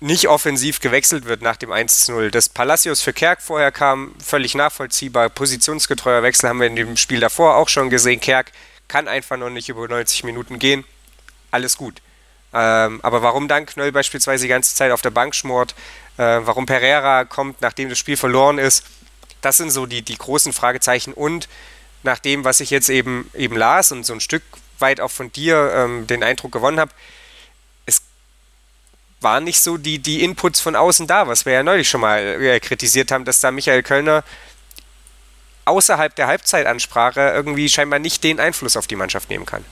[0.00, 2.30] nicht offensiv gewechselt wird nach dem 1-0.
[2.30, 5.28] Dass Palacios für Kerk vorher kam, völlig nachvollziehbar.
[5.30, 8.20] Positionsgetreuer Wechsel haben wir in dem Spiel davor auch schon gesehen.
[8.20, 8.52] Kerk
[8.88, 10.84] kann einfach noch nicht über 90 Minuten gehen.
[11.50, 12.00] Alles gut.
[12.52, 15.74] Ähm, aber warum dann Knöll beispielsweise die ganze Zeit auf der Bank schmort,
[16.16, 18.84] äh, warum Pereira kommt, nachdem das Spiel verloren ist,
[19.40, 21.12] das sind so die, die großen Fragezeichen.
[21.12, 21.48] Und
[22.02, 24.42] nach dem, was ich jetzt eben, eben las und so ein Stück
[24.78, 26.92] weit auch von dir ähm, den Eindruck gewonnen habe,
[27.86, 28.02] es
[29.20, 32.20] waren nicht so die, die Inputs von außen da, was wir ja neulich schon mal
[32.20, 34.24] äh, kritisiert haben, dass da Michael Kölner
[35.64, 39.64] außerhalb der Halbzeitansprache irgendwie scheinbar nicht den Einfluss auf die Mannschaft nehmen kann.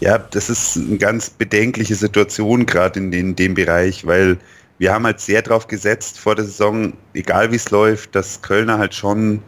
[0.00, 4.38] Ja, das ist eine ganz bedenkliche Situation gerade in, in dem Bereich, weil
[4.78, 8.78] wir haben halt sehr darauf gesetzt vor der Saison, egal wie es läuft, dass Kölner
[8.78, 9.42] halt schon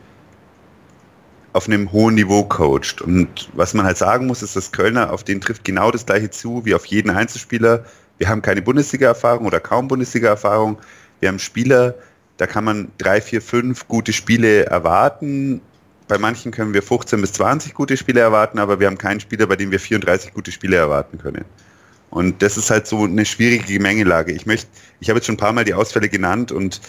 [1.52, 3.00] auf einem hohen Niveau coacht.
[3.00, 6.30] Und was man halt sagen muss, ist, dass Kölner auf den trifft genau das gleiche
[6.30, 7.84] zu wie auf jeden Einzelspieler.
[8.18, 10.78] Wir haben keine Bundesliga-Erfahrung oder kaum Bundesliga-Erfahrung.
[11.20, 11.94] Wir haben Spieler,
[12.36, 15.60] da kann man drei, vier, fünf gute Spiele erwarten.
[16.08, 19.46] Bei manchen können wir 15 bis 20 gute Spiele erwarten, aber wir haben keinen Spieler,
[19.46, 21.44] bei dem wir 34 gute Spiele erwarten können.
[22.10, 24.32] Und das ist halt so eine schwierige Gemengelage.
[24.32, 24.66] Ich möchte,
[25.00, 26.80] ich habe jetzt schon ein paar Mal die Ausfälle genannt und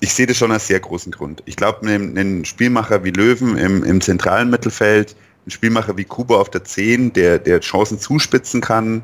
[0.00, 1.42] ich sehe das schon als sehr großen Grund.
[1.46, 6.36] Ich glaube, einen, einen Spielmacher wie Löwen im, im zentralen Mittelfeld, ein Spielmacher wie Kuba
[6.36, 9.02] auf der 10, der, der Chancen zuspitzen kann,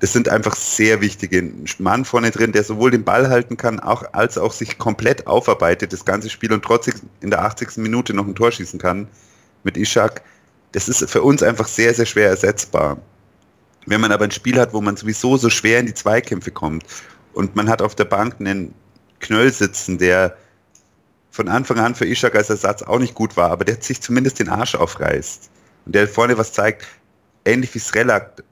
[0.00, 1.38] das sind einfach sehr wichtige.
[1.38, 5.26] Ein Mann vorne drin, der sowohl den Ball halten kann, auch, als auch sich komplett
[5.26, 7.78] aufarbeitet, das ganze Spiel und trotzdem in der 80.
[7.78, 9.08] Minute noch ein Tor schießen kann
[9.64, 10.22] mit Ishak.
[10.72, 12.98] Das ist für uns einfach sehr, sehr schwer ersetzbar.
[13.86, 16.84] Wenn man aber ein Spiel hat, wo man sowieso so schwer in die Zweikämpfe kommt
[17.32, 18.74] und man hat auf der Bank einen
[19.20, 20.36] Knöll sitzen, der
[21.30, 24.38] von Anfang an für Ishak als Ersatz auch nicht gut war, aber der sich zumindest
[24.38, 25.50] den Arsch aufreißt
[25.86, 26.86] und der vorne was zeigt,
[27.44, 28.42] ähnlich wie Srelak,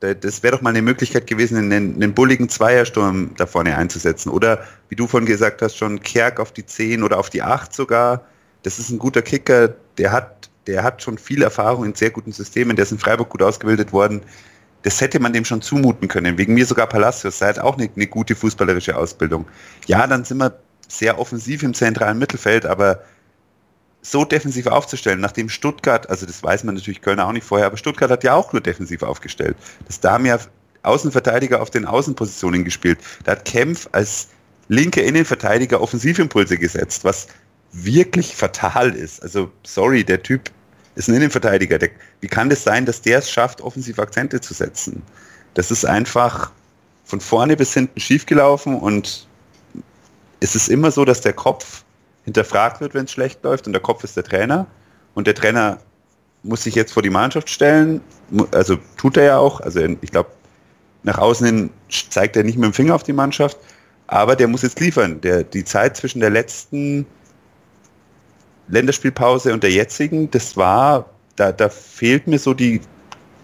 [0.00, 4.30] das wäre doch mal eine Möglichkeit gewesen, einen, einen bulligen Zweiersturm da vorne einzusetzen.
[4.30, 7.74] Oder wie du vorhin gesagt hast, schon Kerk auf die 10 oder auf die 8
[7.74, 8.24] sogar.
[8.62, 12.30] Das ist ein guter Kicker, der hat, der hat schon viel Erfahrung in sehr guten
[12.30, 14.22] Systemen, der ist in Freiburg gut ausgebildet worden.
[14.82, 16.38] Das hätte man dem schon zumuten können.
[16.38, 19.46] Wegen mir sogar Palacios, der hat auch eine, eine gute fußballerische Ausbildung.
[19.86, 23.02] Ja, dann sind wir sehr offensiv im zentralen Mittelfeld, aber
[24.02, 27.76] so defensiv aufzustellen, nachdem Stuttgart, also das weiß man natürlich Kölner auch nicht vorher, aber
[27.76, 29.56] Stuttgart hat ja auch nur defensiv aufgestellt.
[29.86, 30.38] Das, da haben ja
[30.82, 32.98] Außenverteidiger auf den Außenpositionen gespielt.
[33.24, 34.28] Da hat Kempf als
[34.68, 37.26] linker Innenverteidiger Offensivimpulse gesetzt, was
[37.72, 39.22] wirklich fatal ist.
[39.22, 40.50] Also sorry, der Typ
[40.98, 41.78] ist ein Innenverteidiger.
[41.78, 45.02] Der, wie kann das sein, dass der es schafft, offensiv Akzente zu setzen?
[45.54, 46.50] Das ist einfach
[47.04, 49.26] von vorne bis hinten schiefgelaufen und
[50.40, 51.84] es ist immer so, dass der Kopf
[52.24, 54.66] hinterfragt wird, wenn es schlecht läuft und der Kopf ist der Trainer
[55.14, 55.78] und der Trainer
[56.42, 58.00] muss sich jetzt vor die Mannschaft stellen,
[58.52, 60.30] also tut er ja auch, also ich glaube,
[61.02, 63.56] nach außen hin zeigt er nicht mit dem Finger auf die Mannschaft,
[64.08, 65.20] aber der muss jetzt liefern.
[65.20, 67.06] Der, die Zeit zwischen der letzten
[68.68, 72.80] Länderspielpause und der jetzigen, das war, da, da fehlt mir so die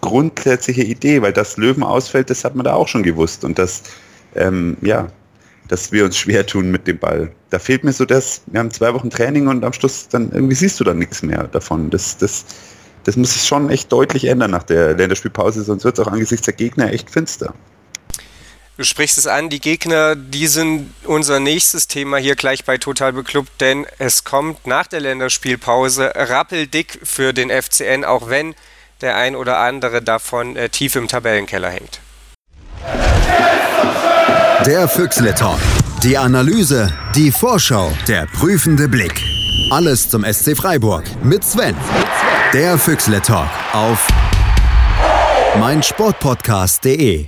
[0.01, 3.83] grundsätzliche Idee, weil das Löwen ausfällt, das hat man da auch schon gewusst und das,
[4.35, 5.07] ähm, ja,
[5.67, 7.31] dass wir uns schwer tun mit dem Ball.
[7.49, 10.55] Da fehlt mir so das, wir haben zwei Wochen Training und am Schluss dann irgendwie
[10.55, 11.89] siehst du dann nichts mehr davon.
[11.89, 12.45] Das, das,
[13.03, 16.45] das muss sich schon echt deutlich ändern nach der Länderspielpause, sonst wird es auch angesichts
[16.45, 17.53] der Gegner echt finster.
[18.77, 23.13] Du sprichst es an, die Gegner, die sind unser nächstes Thema hier gleich bei Total
[23.13, 28.53] Beklubbt, denn es kommt nach der Länderspielpause rappeldick für den FCN, auch wenn
[28.99, 32.01] der ein oder andere davon äh, tief im Tabellenkeller hängt.
[34.65, 35.59] Der Füchsle Talk.
[36.03, 39.21] Die Analyse, die Vorschau, der prüfende Blick.
[39.71, 41.75] Alles zum SC Freiburg mit Sven.
[42.53, 44.05] Der Füchsle Talk auf
[45.59, 47.27] meinsportpodcast.de.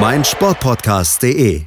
[0.00, 1.66] meinsportpodcast.de.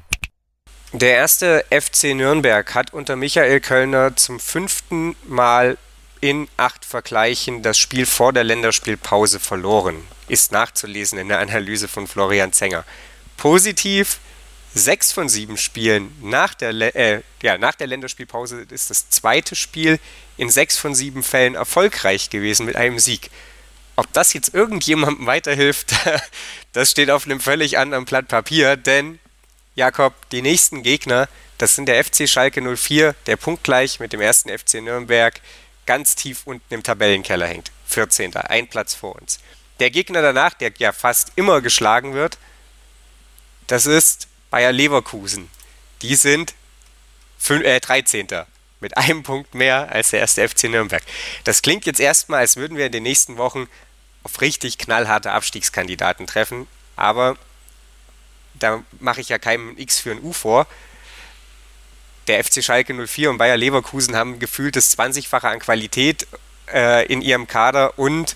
[0.92, 5.78] Der erste FC Nürnberg hat unter Michael Kölner zum fünften Mal
[6.20, 9.98] in acht Vergleichen das Spiel vor der Länderspielpause verloren.
[10.28, 12.86] Ist nachzulesen in der Analyse von Florian Zenger.
[13.38, 14.18] Positiv,
[14.74, 20.00] sechs von sieben Spielen nach der, äh, ja, nach der Länderspielpause ist das zweite Spiel
[20.38, 23.30] in sechs von sieben Fällen erfolgreich gewesen mit einem Sieg.
[23.96, 25.94] Ob das jetzt irgendjemandem weiterhilft,
[26.74, 29.20] das steht auf einem völlig anderen Blatt Papier, denn
[29.76, 34.50] Jakob, die nächsten Gegner, das sind der FC Schalke 04, der punktgleich mit dem ersten
[34.50, 35.40] FC Nürnberg
[35.86, 37.72] ganz tief unten im Tabellenkeller hängt.
[37.88, 38.36] 14.
[38.36, 39.40] Ein Platz vor uns.
[39.80, 42.38] Der Gegner danach, der ja fast immer geschlagen wird,
[43.68, 45.50] das ist Bayer Leverkusen.
[46.02, 46.54] Die sind
[47.40, 48.46] 5, äh, 13.
[48.80, 51.04] mit einem Punkt mehr als der erste FC Nürnberg.
[51.44, 53.68] Das klingt jetzt erstmal, als würden wir in den nächsten Wochen
[54.24, 57.38] auf richtig knallharte Abstiegskandidaten treffen, aber
[58.54, 60.68] da mache ich ja keinem X für ein U vor.
[62.28, 66.28] Der FC Schalke 04 und Bayer Leverkusen haben gefühlt das 20-fache an Qualität
[66.72, 68.36] äh, in ihrem Kader und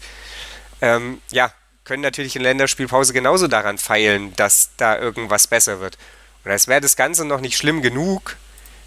[0.81, 1.53] ähm, ja,
[1.85, 5.97] können natürlich in Länderspielpause genauso daran feilen, dass da irgendwas besser wird.
[6.43, 8.35] Und als wäre das Ganze noch nicht schlimm genug,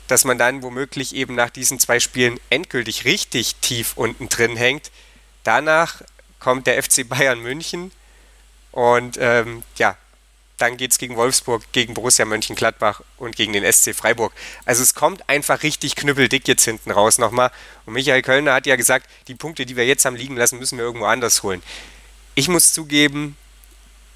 [0.06, 4.90] dass man dann womöglich eben nach diesen zwei Spielen endgültig richtig tief unten drin hängt.
[5.44, 6.02] Danach
[6.40, 7.92] kommt der FC Bayern München
[8.72, 9.96] und ähm, ja,
[10.60, 14.32] dann geht es gegen Wolfsburg, gegen Borussia Mönchengladbach und gegen den SC Freiburg.
[14.64, 17.50] Also es kommt einfach richtig knüppeldick jetzt hinten raus nochmal.
[17.86, 20.76] Und Michael Kölner hat ja gesagt, die Punkte, die wir jetzt haben liegen lassen, müssen
[20.76, 21.62] wir irgendwo anders holen.
[22.34, 23.36] Ich muss zugeben,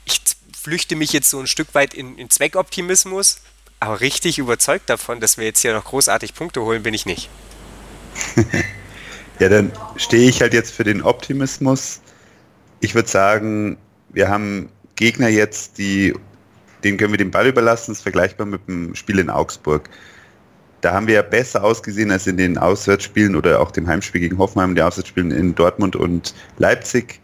[0.04, 0.20] ich
[0.60, 3.40] flüchte mich jetzt so ein Stück weit in, in Zweckoptimismus,
[3.80, 7.28] aber richtig überzeugt davon, dass wir jetzt hier noch großartig Punkte holen, bin ich nicht.
[9.38, 12.00] ja, dann stehe ich halt jetzt für den Optimismus.
[12.84, 13.78] Ich würde sagen,
[14.10, 16.12] wir haben Gegner jetzt, die
[16.84, 19.88] denen können wir den Ball überlassen, das ist vergleichbar mit dem Spiel in Augsburg.
[20.82, 24.36] Da haben wir ja besser ausgesehen als in den Auswärtsspielen oder auch dem Heimspiel gegen
[24.36, 27.22] Hoffenheim, die Auswärtsspielen in Dortmund und Leipzig.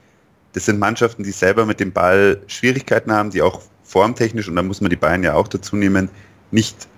[0.55, 4.63] Das sind Mannschaften, die selber mit dem Ball Schwierigkeiten haben, die auch formtechnisch, und da
[4.63, 6.09] muss man die Bayern ja auch dazu nehmen,
[6.53, 6.89] nicht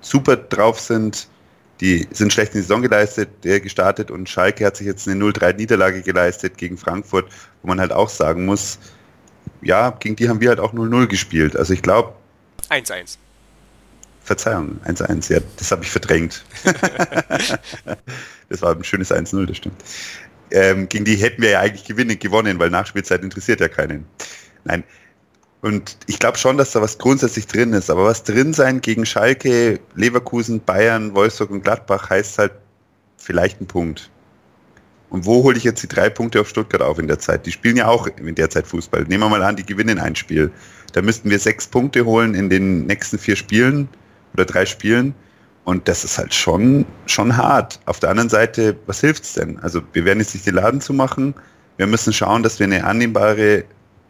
[0.00, 1.28] super drauf sind.
[1.84, 5.22] Die sind schlecht in die Saison geleistet, äh, gestartet und Schalke hat sich jetzt eine
[5.22, 8.78] 0-3-Niederlage geleistet gegen Frankfurt, wo man halt auch sagen muss,
[9.60, 11.54] ja, gegen die haben wir halt auch 0-0 gespielt.
[11.58, 12.14] Also ich glaube.
[12.70, 13.18] 1-1.
[14.22, 16.42] Verzeihung, 1-1, ja, das habe ich verdrängt.
[18.48, 19.84] das war ein schönes 1-0, das stimmt.
[20.52, 24.06] Ähm, gegen die hätten wir ja eigentlich gewinnen, gewonnen, weil Nachspielzeit interessiert ja keinen.
[24.64, 24.84] Nein.
[25.64, 27.88] Und ich glaube schon, dass da was grundsätzlich drin ist.
[27.88, 32.52] Aber was drin sein gegen Schalke, Leverkusen, Bayern, Wolfsburg und Gladbach heißt halt
[33.16, 34.10] vielleicht ein Punkt.
[35.08, 37.46] Und wo hole ich jetzt die drei Punkte auf Stuttgart auf in der Zeit?
[37.46, 39.04] Die spielen ja auch in der Zeit Fußball.
[39.04, 40.52] Nehmen wir mal an, die gewinnen ein Spiel.
[40.92, 43.88] Da müssten wir sechs Punkte holen in den nächsten vier Spielen
[44.34, 45.14] oder drei Spielen.
[45.64, 47.80] Und das ist halt schon, schon hart.
[47.86, 49.58] Auf der anderen Seite, was hilft's denn?
[49.60, 51.32] Also wir werden jetzt nicht den Laden zumachen.
[51.78, 53.64] Wir müssen schauen, dass wir eine annehmbare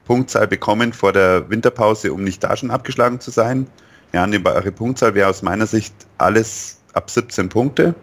[0.04, 3.66] Punktzahl bekommen vor der Winterpause, um nicht da schon abgeschlagen zu sein.
[4.12, 7.94] Eine annehmbare Punktzahl wäre aus meiner Sicht alles ab 17 Punkte.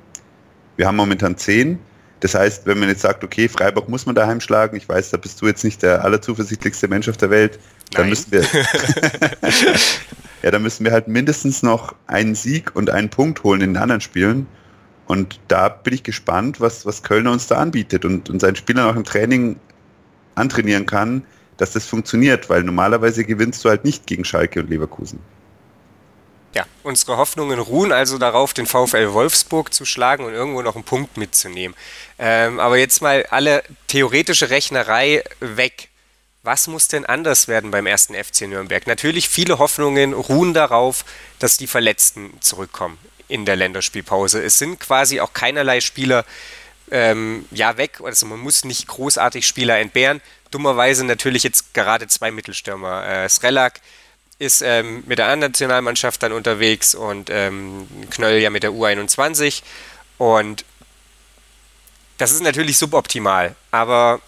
[0.78, 1.80] Wir haben momentan 10.
[2.22, 5.18] Das heißt, wenn man jetzt sagt, okay, Freiburg muss man daheim schlagen, ich weiß, da
[5.18, 7.60] bist du jetzt nicht der allerzuversichtlichste Mensch auf der Welt,
[7.92, 8.42] dann müssen wir
[10.44, 13.82] ja, dann müssen wir halt mindestens noch einen Sieg und einen Punkt holen in den
[13.82, 14.48] anderen Spielen.
[15.08, 18.90] Und da bin ich gespannt, was, was Kölner uns da anbietet und, und seinen Spielern
[18.90, 19.58] auch im Training
[20.36, 21.24] antrainieren kann,
[21.62, 25.20] dass das funktioniert, weil normalerweise gewinnst du halt nicht gegen Schalke und Leverkusen.
[26.56, 30.84] Ja, unsere Hoffnungen ruhen also darauf, den VfL Wolfsburg zu schlagen und irgendwo noch einen
[30.84, 31.78] Punkt mitzunehmen.
[32.18, 35.90] Ähm, aber jetzt mal alle theoretische Rechnerei weg.
[36.42, 38.88] Was muss denn anders werden beim ersten FC Nürnberg?
[38.88, 41.06] Natürlich, viele Hoffnungen ruhen darauf,
[41.38, 42.98] dass die Verletzten zurückkommen
[43.28, 44.44] in der Länderspielpause.
[44.44, 46.26] Es sind quasi auch keinerlei Spieler
[46.90, 48.00] ähm, ja weg.
[48.04, 50.22] Also man muss nicht großartig Spieler entbehren.
[50.52, 53.08] Dummerweise natürlich jetzt gerade zwei Mittelstürmer.
[53.08, 53.82] Äh, Srelak
[54.38, 59.62] ist ähm, mit der anderen Nationalmannschaft dann unterwegs und ähm, Knöll ja mit der U21.
[60.18, 60.66] Und
[62.18, 64.20] das ist natürlich suboptimal, aber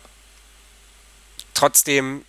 [1.54, 2.26] trotzdem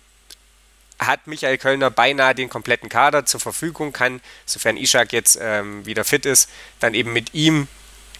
[0.99, 6.03] hat Michael Kölner beinahe den kompletten Kader zur Verfügung, kann, sofern Ishak jetzt ähm, wieder
[6.03, 7.67] fit ist, dann eben mit ihm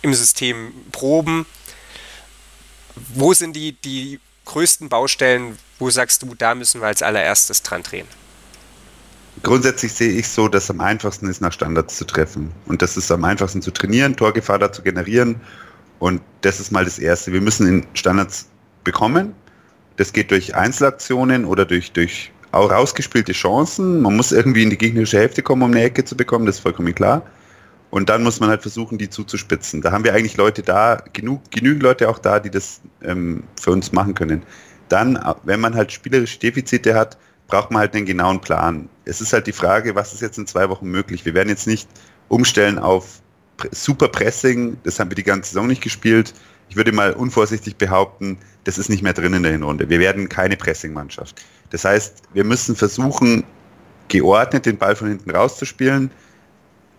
[0.02, 1.46] im System proben.
[2.96, 7.84] Wo sind die, die größten Baustellen, wo sagst du, da müssen wir als allererstes dran
[7.84, 8.08] drehen?
[9.44, 12.52] grundsätzlich sehe ich so, dass am einfachsten ist, nach Standards zu treffen.
[12.66, 15.36] Und das ist am einfachsten zu trainieren, Torgefahr da zu generieren.
[16.00, 17.32] Und das ist mal das Erste.
[17.32, 18.48] Wir müssen in Standards
[18.84, 19.34] bekommen.
[19.98, 24.02] Das geht durch Einzelaktionen oder durch, durch auch rausgespielte Chancen.
[24.02, 26.62] Man muss irgendwie in die gegnerische Hälfte kommen, um eine Ecke zu bekommen, das ist
[26.62, 27.22] vollkommen klar.
[27.96, 29.82] Und dann muss man halt versuchen, die zuzuspitzen.
[29.82, 33.72] Da haben wir eigentlich Leute da, genug, genügend Leute auch da, die das ähm, für
[33.72, 34.44] uns machen können.
[34.90, 37.18] Dann, wenn man halt spielerische Defizite hat,
[37.48, 38.90] braucht man halt einen genauen Plan.
[39.06, 41.24] Es ist halt die Frage, was ist jetzt in zwei Wochen möglich?
[41.24, 41.88] Wir werden jetzt nicht
[42.28, 43.22] umstellen auf
[43.72, 46.34] Super Pressing, das haben wir die ganze Saison nicht gespielt.
[46.68, 49.88] Ich würde mal unvorsichtig behaupten, das ist nicht mehr drin in der Hinrunde.
[49.88, 51.46] Wir werden keine Pressing-Mannschaft.
[51.70, 53.46] Das heißt, wir müssen versuchen,
[54.10, 56.12] geordnet den Ball von hinten rauszuspielen.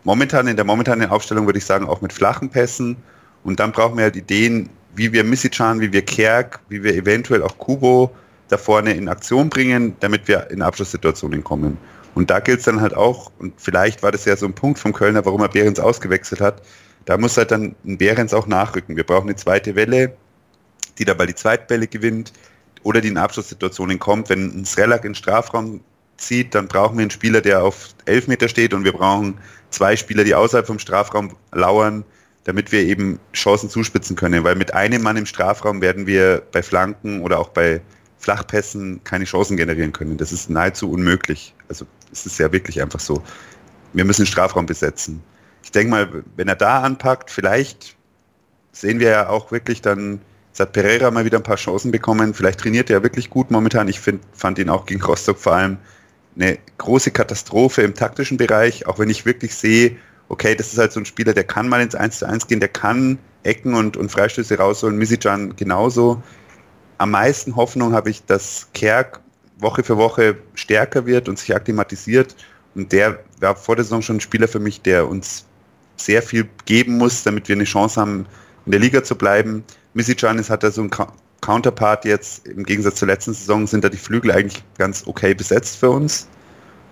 [0.07, 2.97] Momentan in der momentanen Aufstellung würde ich sagen, auch mit flachen Pässen.
[3.43, 7.43] Und dann brauchen wir halt Ideen, wie wir Missichan, wie wir Kerk, wie wir eventuell
[7.43, 8.15] auch Kubo
[8.47, 11.77] da vorne in Aktion bringen, damit wir in Abschlusssituationen kommen.
[12.15, 14.79] Und da gilt es dann halt auch, und vielleicht war das ja so ein Punkt
[14.79, 16.63] vom Kölner, warum er Behrens ausgewechselt hat,
[17.05, 18.95] da muss halt dann ein Behrens auch nachrücken.
[18.95, 20.15] Wir brauchen eine zweite Welle,
[20.99, 22.33] die dabei die Zweitbälle gewinnt
[22.85, 24.29] oder die in Abschlusssituationen kommt.
[24.29, 25.81] Wenn ein Srelak in den Strafraum
[26.17, 29.39] zieht, dann brauchen wir einen Spieler, der auf 11 Meter steht und wir brauchen
[29.71, 32.05] zwei Spieler, die außerhalb vom Strafraum lauern,
[32.45, 34.45] damit wir eben Chancen zuspitzen können.
[34.45, 37.81] Weil mit einem Mann im Strafraum werden wir bei Flanken oder auch bei
[38.19, 40.17] Flachpässen keine Chancen generieren können.
[40.17, 41.55] Das ist nahezu unmöglich.
[41.69, 43.23] Also es ist ja wirklich einfach so.
[43.93, 45.23] Wir müssen den Strafraum besetzen.
[45.62, 47.97] Ich denke mal, wenn er da anpackt, vielleicht
[48.73, 50.21] sehen wir ja auch wirklich dann,
[50.53, 52.35] es hat Pereira mal wieder ein paar Chancen bekommen.
[52.35, 53.89] Vielleicht trainiert er wirklich gut momentan.
[53.89, 55.79] Ich find, fand ihn auch gegen Rostock vor allem
[56.37, 59.97] eine große Katastrophe im taktischen Bereich, auch wenn ich wirklich sehe,
[60.28, 62.61] okay, das ist halt so ein Spieler, der kann mal ins 1 zu 1 gehen,
[62.61, 66.22] der kann Ecken und, und Freistöße rausholen, Misijan genauso.
[66.99, 69.20] Am meisten Hoffnung habe ich, dass Kerk
[69.59, 72.37] Woche für Woche stärker wird und sich akklimatisiert.
[72.74, 75.47] Und der war vor der Saison schon ein Spieler für mich, der uns
[75.97, 78.26] sehr viel geben muss, damit wir eine Chance haben,
[78.66, 79.64] in der Liga zu bleiben.
[79.95, 80.91] Misicanis hat da so ein
[81.47, 85.76] Counterpart jetzt, im Gegensatz zur letzten Saison sind da die Flügel eigentlich ganz okay besetzt
[85.78, 86.26] für uns.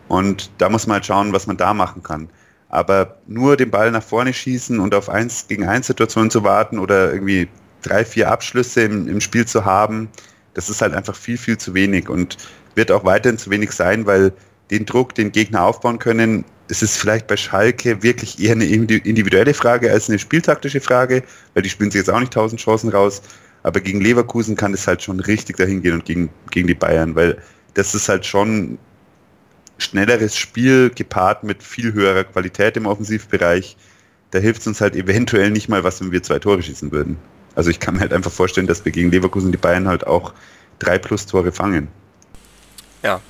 [0.06, 2.28] Und da muss man halt schauen, was man da machen kann.
[2.68, 6.78] Aber nur den Ball nach vorne schießen und auf 1 gegen 1 Situationen zu warten
[6.78, 7.48] oder irgendwie
[7.82, 10.08] drei, vier Abschlüsse im, im Spiel zu haben,
[10.54, 12.36] das ist halt einfach viel, viel zu wenig und
[12.76, 14.32] wird auch weiterhin zu wenig sein, weil
[14.70, 19.52] den Druck, den Gegner aufbauen können, es ist vielleicht bei Schalke wirklich eher eine individuelle
[19.52, 21.24] Frage als eine spieltaktische Frage,
[21.54, 23.20] weil die spielen sich jetzt auch nicht tausend Chancen raus.
[23.64, 27.16] Aber gegen Leverkusen kann es halt schon richtig dahin gehen und gegen, gegen die Bayern,
[27.16, 27.42] weil
[27.72, 28.78] das ist halt schon
[29.78, 33.76] schnelleres Spiel gepaart mit viel höherer Qualität im Offensivbereich.
[34.30, 37.16] Da hilft es uns halt eventuell nicht mal was, wenn wir zwei Tore schießen würden.
[37.54, 40.34] Also ich kann mir halt einfach vorstellen, dass wir gegen Leverkusen die Bayern halt auch
[40.78, 41.88] drei plus Tore fangen.
[43.02, 43.20] Ja,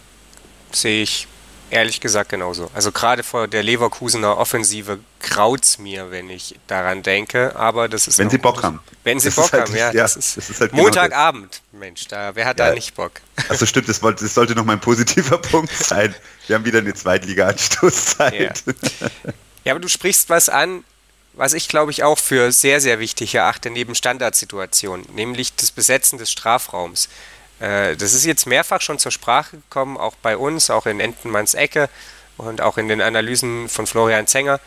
[0.73, 1.29] sehe ich
[1.75, 2.71] ehrlich gesagt genauso.
[2.73, 8.19] Also gerade vor der Leverkusener Offensive kraut's mir, wenn ich daran denke, aber das ist...
[8.19, 8.81] Wenn sie Bock haben.
[9.03, 9.93] Wenn sie das Bock halt, haben, ja.
[9.93, 12.69] ja das ist, das ist halt Montagabend, genau Mensch, da, wer hat ja.
[12.69, 13.21] da nicht Bock?
[13.49, 16.15] Also stimmt, das, wollte, das sollte noch mein positiver Punkt sein.
[16.47, 18.65] Wir haben wieder eine Zweitliga-Anstoßzeit.
[18.65, 18.79] Ja.
[19.65, 20.85] ja, aber du sprichst was an,
[21.33, 26.19] was ich glaube ich auch für sehr, sehr wichtig erachte neben Standardsituationen, nämlich das Besetzen
[26.19, 27.09] des Strafraums.
[27.61, 31.55] Äh, das ist jetzt mehrfach schon zur Sprache gekommen, auch bei uns, auch in Entenmanns
[31.55, 31.89] Ecke
[32.37, 34.61] und auch in den Analysen von Florian Zenger.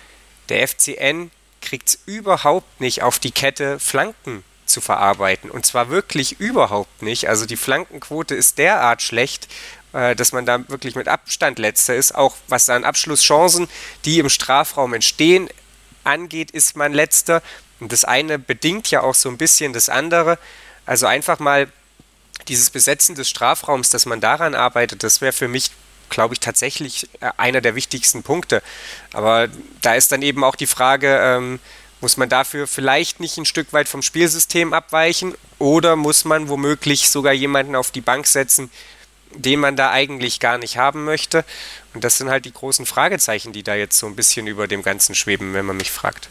[0.49, 1.31] Der FCN
[1.61, 5.49] kriegt es überhaupt nicht auf die Kette, Flanken zu verarbeiten.
[5.49, 7.29] Und zwar wirklich überhaupt nicht.
[7.29, 9.47] Also die Flankenquote ist derart schlecht,
[9.93, 12.15] äh, dass man da wirklich mit Abstand letzter ist.
[12.15, 13.67] Auch was an Abschlusschancen,
[14.05, 15.49] die im Strafraum entstehen,
[16.03, 17.41] angeht, ist man letzter.
[17.79, 20.37] Und das eine bedingt ja auch so ein bisschen das andere.
[20.85, 21.67] Also einfach mal
[22.47, 25.71] dieses Besetzen des Strafraums, dass man daran arbeitet, das wäre für mich,
[26.09, 28.61] glaube ich, tatsächlich äh, einer der wichtigsten Punkte.
[29.13, 29.47] Aber
[29.81, 31.59] da ist dann eben auch die Frage, ähm,
[32.01, 37.09] muss man dafür vielleicht nicht ein Stück weit vom Spielsystem abweichen oder muss man womöglich
[37.09, 38.69] sogar jemanden auf die Bank setzen,
[39.33, 41.43] den man da eigentlich gar nicht haben möchte?
[41.93, 44.83] Und das sind halt die großen Fragezeichen, die da jetzt so ein bisschen über dem
[44.83, 46.29] Ganzen schweben, wenn man mich fragt.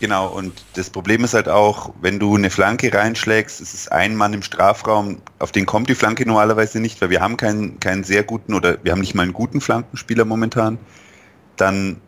[0.00, 4.14] Genau, und das Problem ist halt auch, wenn du eine Flanke reinschlägst, es ist ein
[4.14, 8.04] Mann im Strafraum, auf den kommt die Flanke normalerweise nicht, weil wir haben keinen, keinen
[8.04, 10.78] sehr guten oder wir haben nicht mal einen guten Flankenspieler momentan,
[11.56, 12.00] dann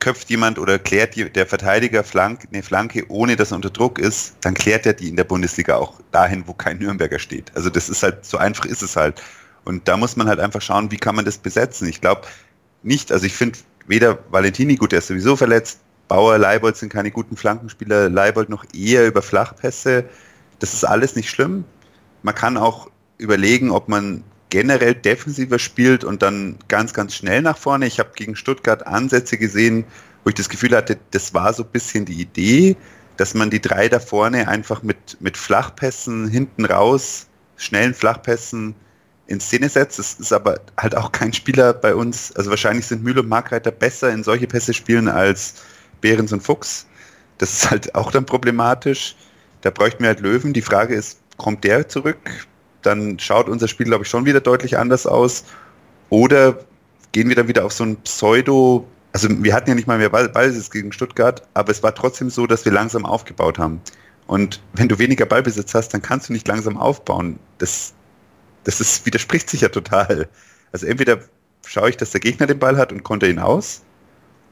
[0.00, 4.34] köpft jemand oder klärt der Verteidiger Flank, eine Flanke, ohne dass er unter Druck ist,
[4.40, 7.52] dann klärt er die in der Bundesliga auch dahin, wo kein Nürnberger steht.
[7.54, 9.22] Also das ist halt, so einfach ist es halt.
[9.64, 11.86] Und da muss man halt einfach schauen, wie kann man das besetzen.
[11.86, 12.22] Ich glaube
[12.82, 15.80] nicht, also ich finde weder Valentini, gut, der ist sowieso verletzt,
[16.10, 20.04] Bauer, Leibold sind keine guten Flankenspieler, Leibold noch eher über Flachpässe.
[20.58, 21.62] Das ist alles nicht schlimm.
[22.24, 27.56] Man kann auch überlegen, ob man generell defensiver spielt und dann ganz, ganz schnell nach
[27.56, 27.86] vorne.
[27.86, 29.84] Ich habe gegen Stuttgart Ansätze gesehen,
[30.24, 32.76] wo ich das Gefühl hatte, das war so ein bisschen die Idee,
[33.16, 38.74] dass man die drei da vorne einfach mit, mit Flachpässen hinten raus, schnellen Flachpässen
[39.28, 40.00] in Szene setzt.
[40.00, 42.34] Das ist aber halt auch kein Spieler bei uns.
[42.34, 45.54] Also wahrscheinlich sind Mühl und Markreiter besser in solche Pässe spielen als
[46.00, 46.86] Behrens und Fuchs.
[47.38, 49.16] Das ist halt auch dann problematisch.
[49.62, 50.52] Da bräuchten wir halt Löwen.
[50.52, 52.18] Die Frage ist, kommt der zurück?
[52.82, 55.44] Dann schaut unser Spiel, glaube ich, schon wieder deutlich anders aus.
[56.08, 56.58] Oder
[57.12, 60.10] gehen wir dann wieder auf so ein Pseudo, also wir hatten ja nicht mal mehr
[60.10, 63.80] Ball, Ballbesitz gegen Stuttgart, aber es war trotzdem so, dass wir langsam aufgebaut haben.
[64.26, 67.38] Und wenn du weniger Ballbesitz hast, dann kannst du nicht langsam aufbauen.
[67.58, 67.94] Das,
[68.64, 70.28] das ist, widerspricht sich ja total.
[70.72, 71.18] Also entweder
[71.66, 73.82] schaue ich, dass der Gegner den Ball hat und konnte ihn aus,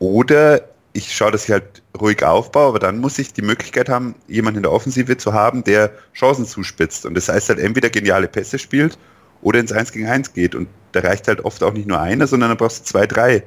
[0.01, 0.69] oder
[0.99, 4.59] ich schaue, dass ich halt ruhig aufbaue, aber dann muss ich die Möglichkeit haben, jemanden
[4.59, 7.07] in der Offensive zu haben, der Chancen zuspitzt.
[7.07, 8.99] Und das heißt halt entweder geniale Pässe spielt
[9.41, 10.55] oder ins 1 gegen 1 geht.
[10.55, 13.45] Und da reicht halt oft auch nicht nur einer, sondern da brauchst du zwei, drei.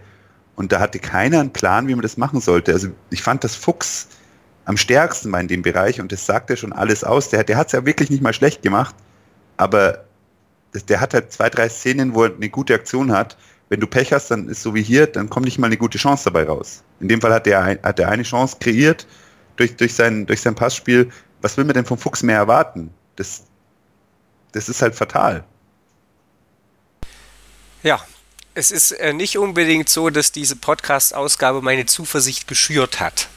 [0.56, 2.72] Und da hatte keiner einen Plan, wie man das machen sollte.
[2.74, 4.08] Also ich fand das Fuchs
[4.66, 7.30] am stärksten war in dem Bereich und das sagt ja schon alles aus.
[7.30, 8.96] Der, der hat es ja wirklich nicht mal schlecht gemacht,
[9.58, 10.06] aber
[10.88, 13.38] der hat halt zwei, drei Szenen, wo er eine gute Aktion hat.
[13.72, 15.98] Wenn du Pech hast, dann ist so wie hier, dann kommt nicht mal eine gute
[15.98, 16.84] Chance dabei raus.
[17.00, 19.08] In dem Fall hat er, hat er eine Chance kreiert
[19.56, 21.10] durch, durch, sein, durch sein Passspiel.
[21.42, 22.94] Was will man denn vom Fuchs mehr erwarten?
[23.16, 23.44] Das,
[24.52, 25.46] das ist halt fatal.
[27.82, 28.04] Ja,
[28.56, 33.30] es ist äh, nicht unbedingt so, dass diese Podcast-Ausgabe meine Zuversicht geschürt hat.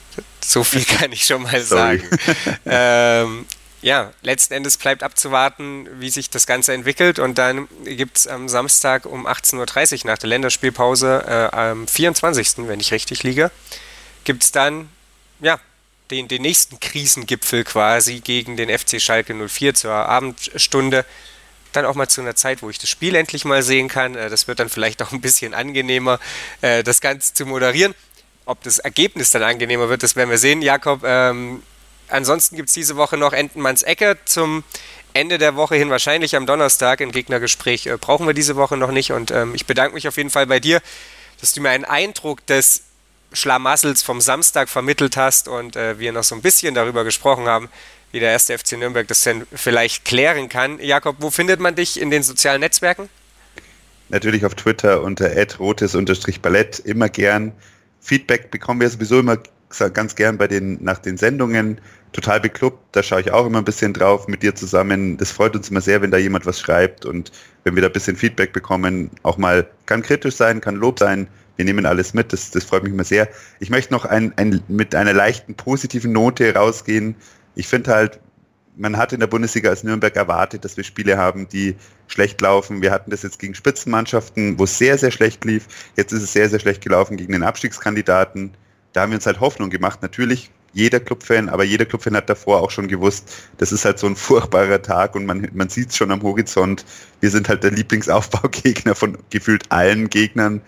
[0.45, 2.03] So viel kann ich schon mal sagen.
[2.67, 3.47] ähm,
[3.85, 7.19] ja, letzten Endes bleibt abzuwarten, wie sich das Ganze entwickelt.
[7.19, 12.67] Und dann gibt es am Samstag um 18.30 Uhr nach der Länderspielpause, äh, am 24.,
[12.67, 13.51] wenn ich richtig liege,
[14.25, 14.89] gibt es dann
[15.41, 15.61] ja,
[16.11, 21.05] den, den nächsten Krisengipfel quasi gegen den FC Schalke 04 zur Abendstunde.
[21.73, 24.15] Dann auch mal zu einer Zeit, wo ich das Spiel endlich mal sehen kann.
[24.15, 26.21] Äh, das wird dann vielleicht auch ein bisschen angenehmer,
[26.63, 27.95] äh, das Ganze zu moderieren.
[28.47, 30.63] Ob das Ergebnis dann angenehmer wird, das werden wir sehen.
[30.63, 31.63] Jakob, ähm,
[32.09, 34.65] ansonsten gibt es diese Woche noch Entenmanns Ecke zum
[35.13, 37.87] Ende der Woche hin, wahrscheinlich am Donnerstag ein Gegnergespräch.
[37.87, 39.13] Äh, brauchen wir diese Woche noch nicht.
[39.13, 40.83] Und ähm, ich bedanke mich auf jeden Fall bei dir,
[41.41, 42.83] dass du mir einen Eindruck des
[43.33, 47.69] Schlamassels vom Samstag vermittelt hast und äh, wir noch so ein bisschen darüber gesprochen haben,
[48.13, 50.79] wie der erste FC Nürnberg das denn vielleicht klären kann.
[50.81, 53.09] Jakob, wo findet man dich in den sozialen Netzwerken?
[54.09, 57.53] Natürlich auf Twitter unter rotes-ballett, immer gern.
[58.01, 59.39] Feedback bekommen wir sowieso immer
[59.79, 61.81] ganz gern bei den, nach den Sendungen.
[62.13, 65.17] Total beklubbt, da schaue ich auch immer ein bisschen drauf mit dir zusammen.
[65.17, 67.33] Das freut uns immer sehr, wenn da jemand was schreibt und
[67.65, 71.27] wenn wir da ein bisschen Feedback bekommen, auch mal, kann kritisch sein, kann Lob sein.
[71.57, 73.29] Wir nehmen alles mit, das, das freut mich immer sehr.
[73.59, 77.17] Ich möchte noch ein, ein, mit einer leichten positiven Note rausgehen.
[77.57, 78.21] Ich finde halt,
[78.77, 81.77] man hat in der Bundesliga als Nürnberg erwartet, dass wir Spiele haben, die
[82.09, 82.83] schlecht laufen.
[82.83, 85.67] Wir hatten das jetzt gegen Spitzenmannschaften, wo es sehr, sehr schlecht lief.
[85.97, 88.53] Jetzt ist es sehr, sehr schlecht gelaufen gegen den Abstiegskandidaten.
[88.95, 90.01] Da haben wir uns halt Hoffnung gemacht.
[90.03, 94.07] Natürlich jeder Clubfan, aber jeder Clubfan hat davor auch schon gewusst, das ist halt so
[94.07, 96.85] ein furchtbarer Tag und man, man sieht es schon am Horizont.
[97.21, 100.61] Wir sind halt der Lieblingsaufbaugegner von gefühlt allen Gegnern.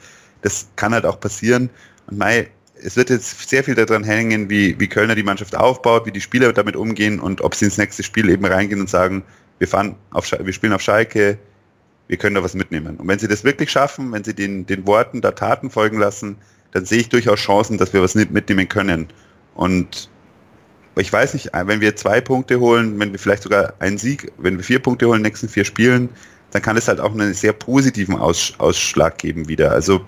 [0.42, 1.70] Das kann halt auch passieren.
[2.06, 2.48] Und Mai,
[2.82, 6.20] es wird jetzt sehr viel daran hängen, wie, wie Kölner die Mannschaft aufbaut, wie die
[6.20, 9.24] Spieler damit umgehen und ob sie ins nächste Spiel eben reingehen und sagen,
[9.58, 11.38] wir fahren auf wir spielen auf Schalke,
[12.08, 12.96] wir können da was mitnehmen.
[12.96, 16.36] Und wenn sie das wirklich schaffen, wenn sie den, den Worten da Taten folgen lassen,
[16.72, 19.08] dann sehe ich durchaus Chancen, dass wir was mitnehmen können.
[19.54, 20.10] Und
[20.96, 24.56] ich weiß nicht, wenn wir zwei Punkte holen, wenn wir vielleicht sogar einen Sieg, wenn
[24.56, 26.08] wir vier Punkte holen nächsten vier Spielen,
[26.50, 29.72] dann kann es halt auch einen sehr positiven Aus, Ausschlag geben wieder.
[29.72, 30.00] Also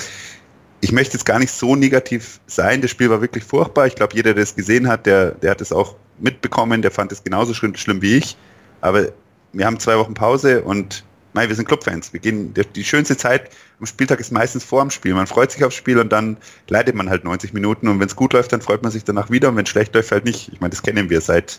[0.80, 2.80] ich möchte jetzt gar nicht so negativ sein.
[2.80, 3.86] Das Spiel war wirklich furchtbar.
[3.86, 7.12] Ich glaube, jeder, der es gesehen hat, der, der hat es auch mitbekommen, der fand
[7.12, 8.36] es genauso schlimm, schlimm wie ich.
[8.80, 9.08] Aber
[9.52, 11.04] wir haben zwei Wochen Pause und
[11.38, 12.12] nein, wir sind Clubfans.
[12.12, 15.14] Wir gehen, die schönste Zeit am Spieltag ist meistens vor dem Spiel.
[15.14, 16.36] Man freut sich aufs Spiel und dann
[16.66, 19.30] leidet man halt 90 Minuten und wenn es gut läuft, dann freut man sich danach
[19.30, 20.52] wieder und wenn es schlecht läuft, halt nicht.
[20.52, 21.58] Ich meine, das kennen wir seit,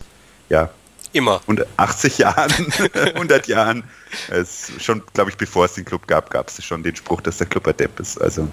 [0.50, 0.70] ja,
[1.12, 1.40] Immer.
[1.46, 2.52] Und 80 Jahren,
[2.94, 3.82] 100 Jahren.
[4.28, 7.38] Es schon, glaube ich, bevor es den Club gab, gab es schon den Spruch, dass
[7.38, 8.20] der Club ein Depp ist.
[8.20, 8.46] Also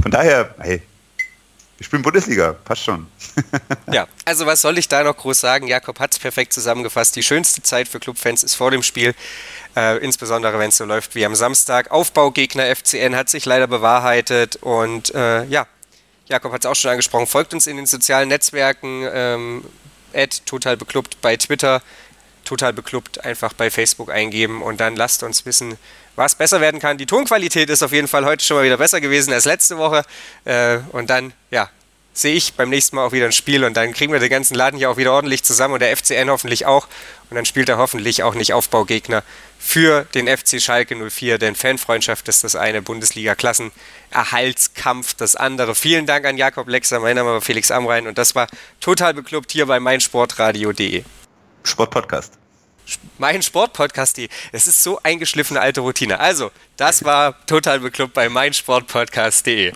[0.00, 0.80] von daher, hey,
[1.82, 3.08] wir spielen Bundesliga, passt schon.
[3.92, 5.66] ja, also was soll ich da noch groß sagen?
[5.66, 7.16] Jakob hat es perfekt zusammengefasst.
[7.16, 9.16] Die schönste Zeit für Clubfans ist vor dem Spiel,
[9.74, 11.90] äh, insbesondere wenn es so läuft wie am Samstag.
[11.90, 15.66] Aufbaugegner FCN hat sich leider bewahrheitet und äh, ja,
[16.28, 17.26] Jakob hat es auch schon angesprochen.
[17.26, 19.64] Folgt uns in den sozialen Netzwerken, ähm,
[20.46, 21.82] total beklubbt bei Twitter,
[22.44, 25.78] total beklubbt einfach bei Facebook eingeben und dann lasst uns wissen,
[26.16, 26.98] was besser werden kann.
[26.98, 30.02] Die Tonqualität ist auf jeden Fall heute schon mal wieder besser gewesen als letzte Woche.
[30.44, 31.70] Äh, und dann, ja,
[32.14, 34.54] sehe ich beim nächsten Mal auch wieder ein Spiel und dann kriegen wir den ganzen
[34.54, 36.88] Laden hier auch wieder ordentlich zusammen und der FCN hoffentlich auch.
[37.30, 39.22] Und dann spielt er hoffentlich auch nicht Aufbaugegner
[39.58, 45.74] für den FC Schalke 04, denn Fanfreundschaft ist das eine, Bundesliga-Klassenerhaltskampf das andere.
[45.74, 48.48] Vielen Dank an Jakob Lexer, mein Name war Felix Amrein und das war
[48.80, 51.04] total beklubbt hier bei meinsportradio.de.
[51.62, 52.34] Sportpodcast
[53.18, 54.18] mein Sportpodcast,
[54.52, 56.18] es ist so eingeschliffene alte Routine.
[56.18, 59.72] Also, das war total beklubbt bei meinsportpodcast.de.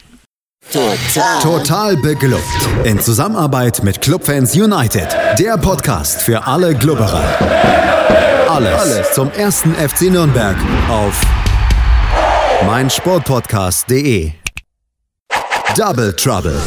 [0.73, 1.43] Total.
[1.43, 2.43] Total beglückt.
[2.85, 5.17] In Zusammenarbeit mit Clubfans United.
[5.39, 8.49] Der Podcast für alle Glubberer.
[8.49, 10.57] Alles, Alles zum ersten FC Nürnberg
[10.89, 11.21] auf
[12.65, 14.33] meinsportpodcast.de.
[15.77, 16.61] Double Trouble.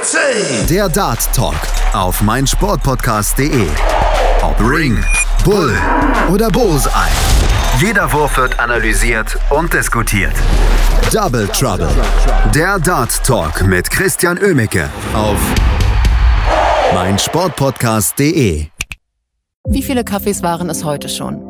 [0.00, 0.66] 180.
[0.68, 1.56] Der Dart Talk
[1.92, 3.66] auf meinsportpodcast.de.
[4.42, 5.04] Ob Ring,
[5.44, 5.76] Bull
[6.32, 6.90] oder Bullseye.
[7.78, 10.32] Jeder Wurf wird analysiert und diskutiert.
[11.12, 11.90] Double Trouble.
[12.54, 15.38] Der Dart Talk mit Christian Ömicke auf
[16.94, 18.68] meinsportpodcast.de.
[19.68, 21.49] Wie viele Kaffees waren es heute schon?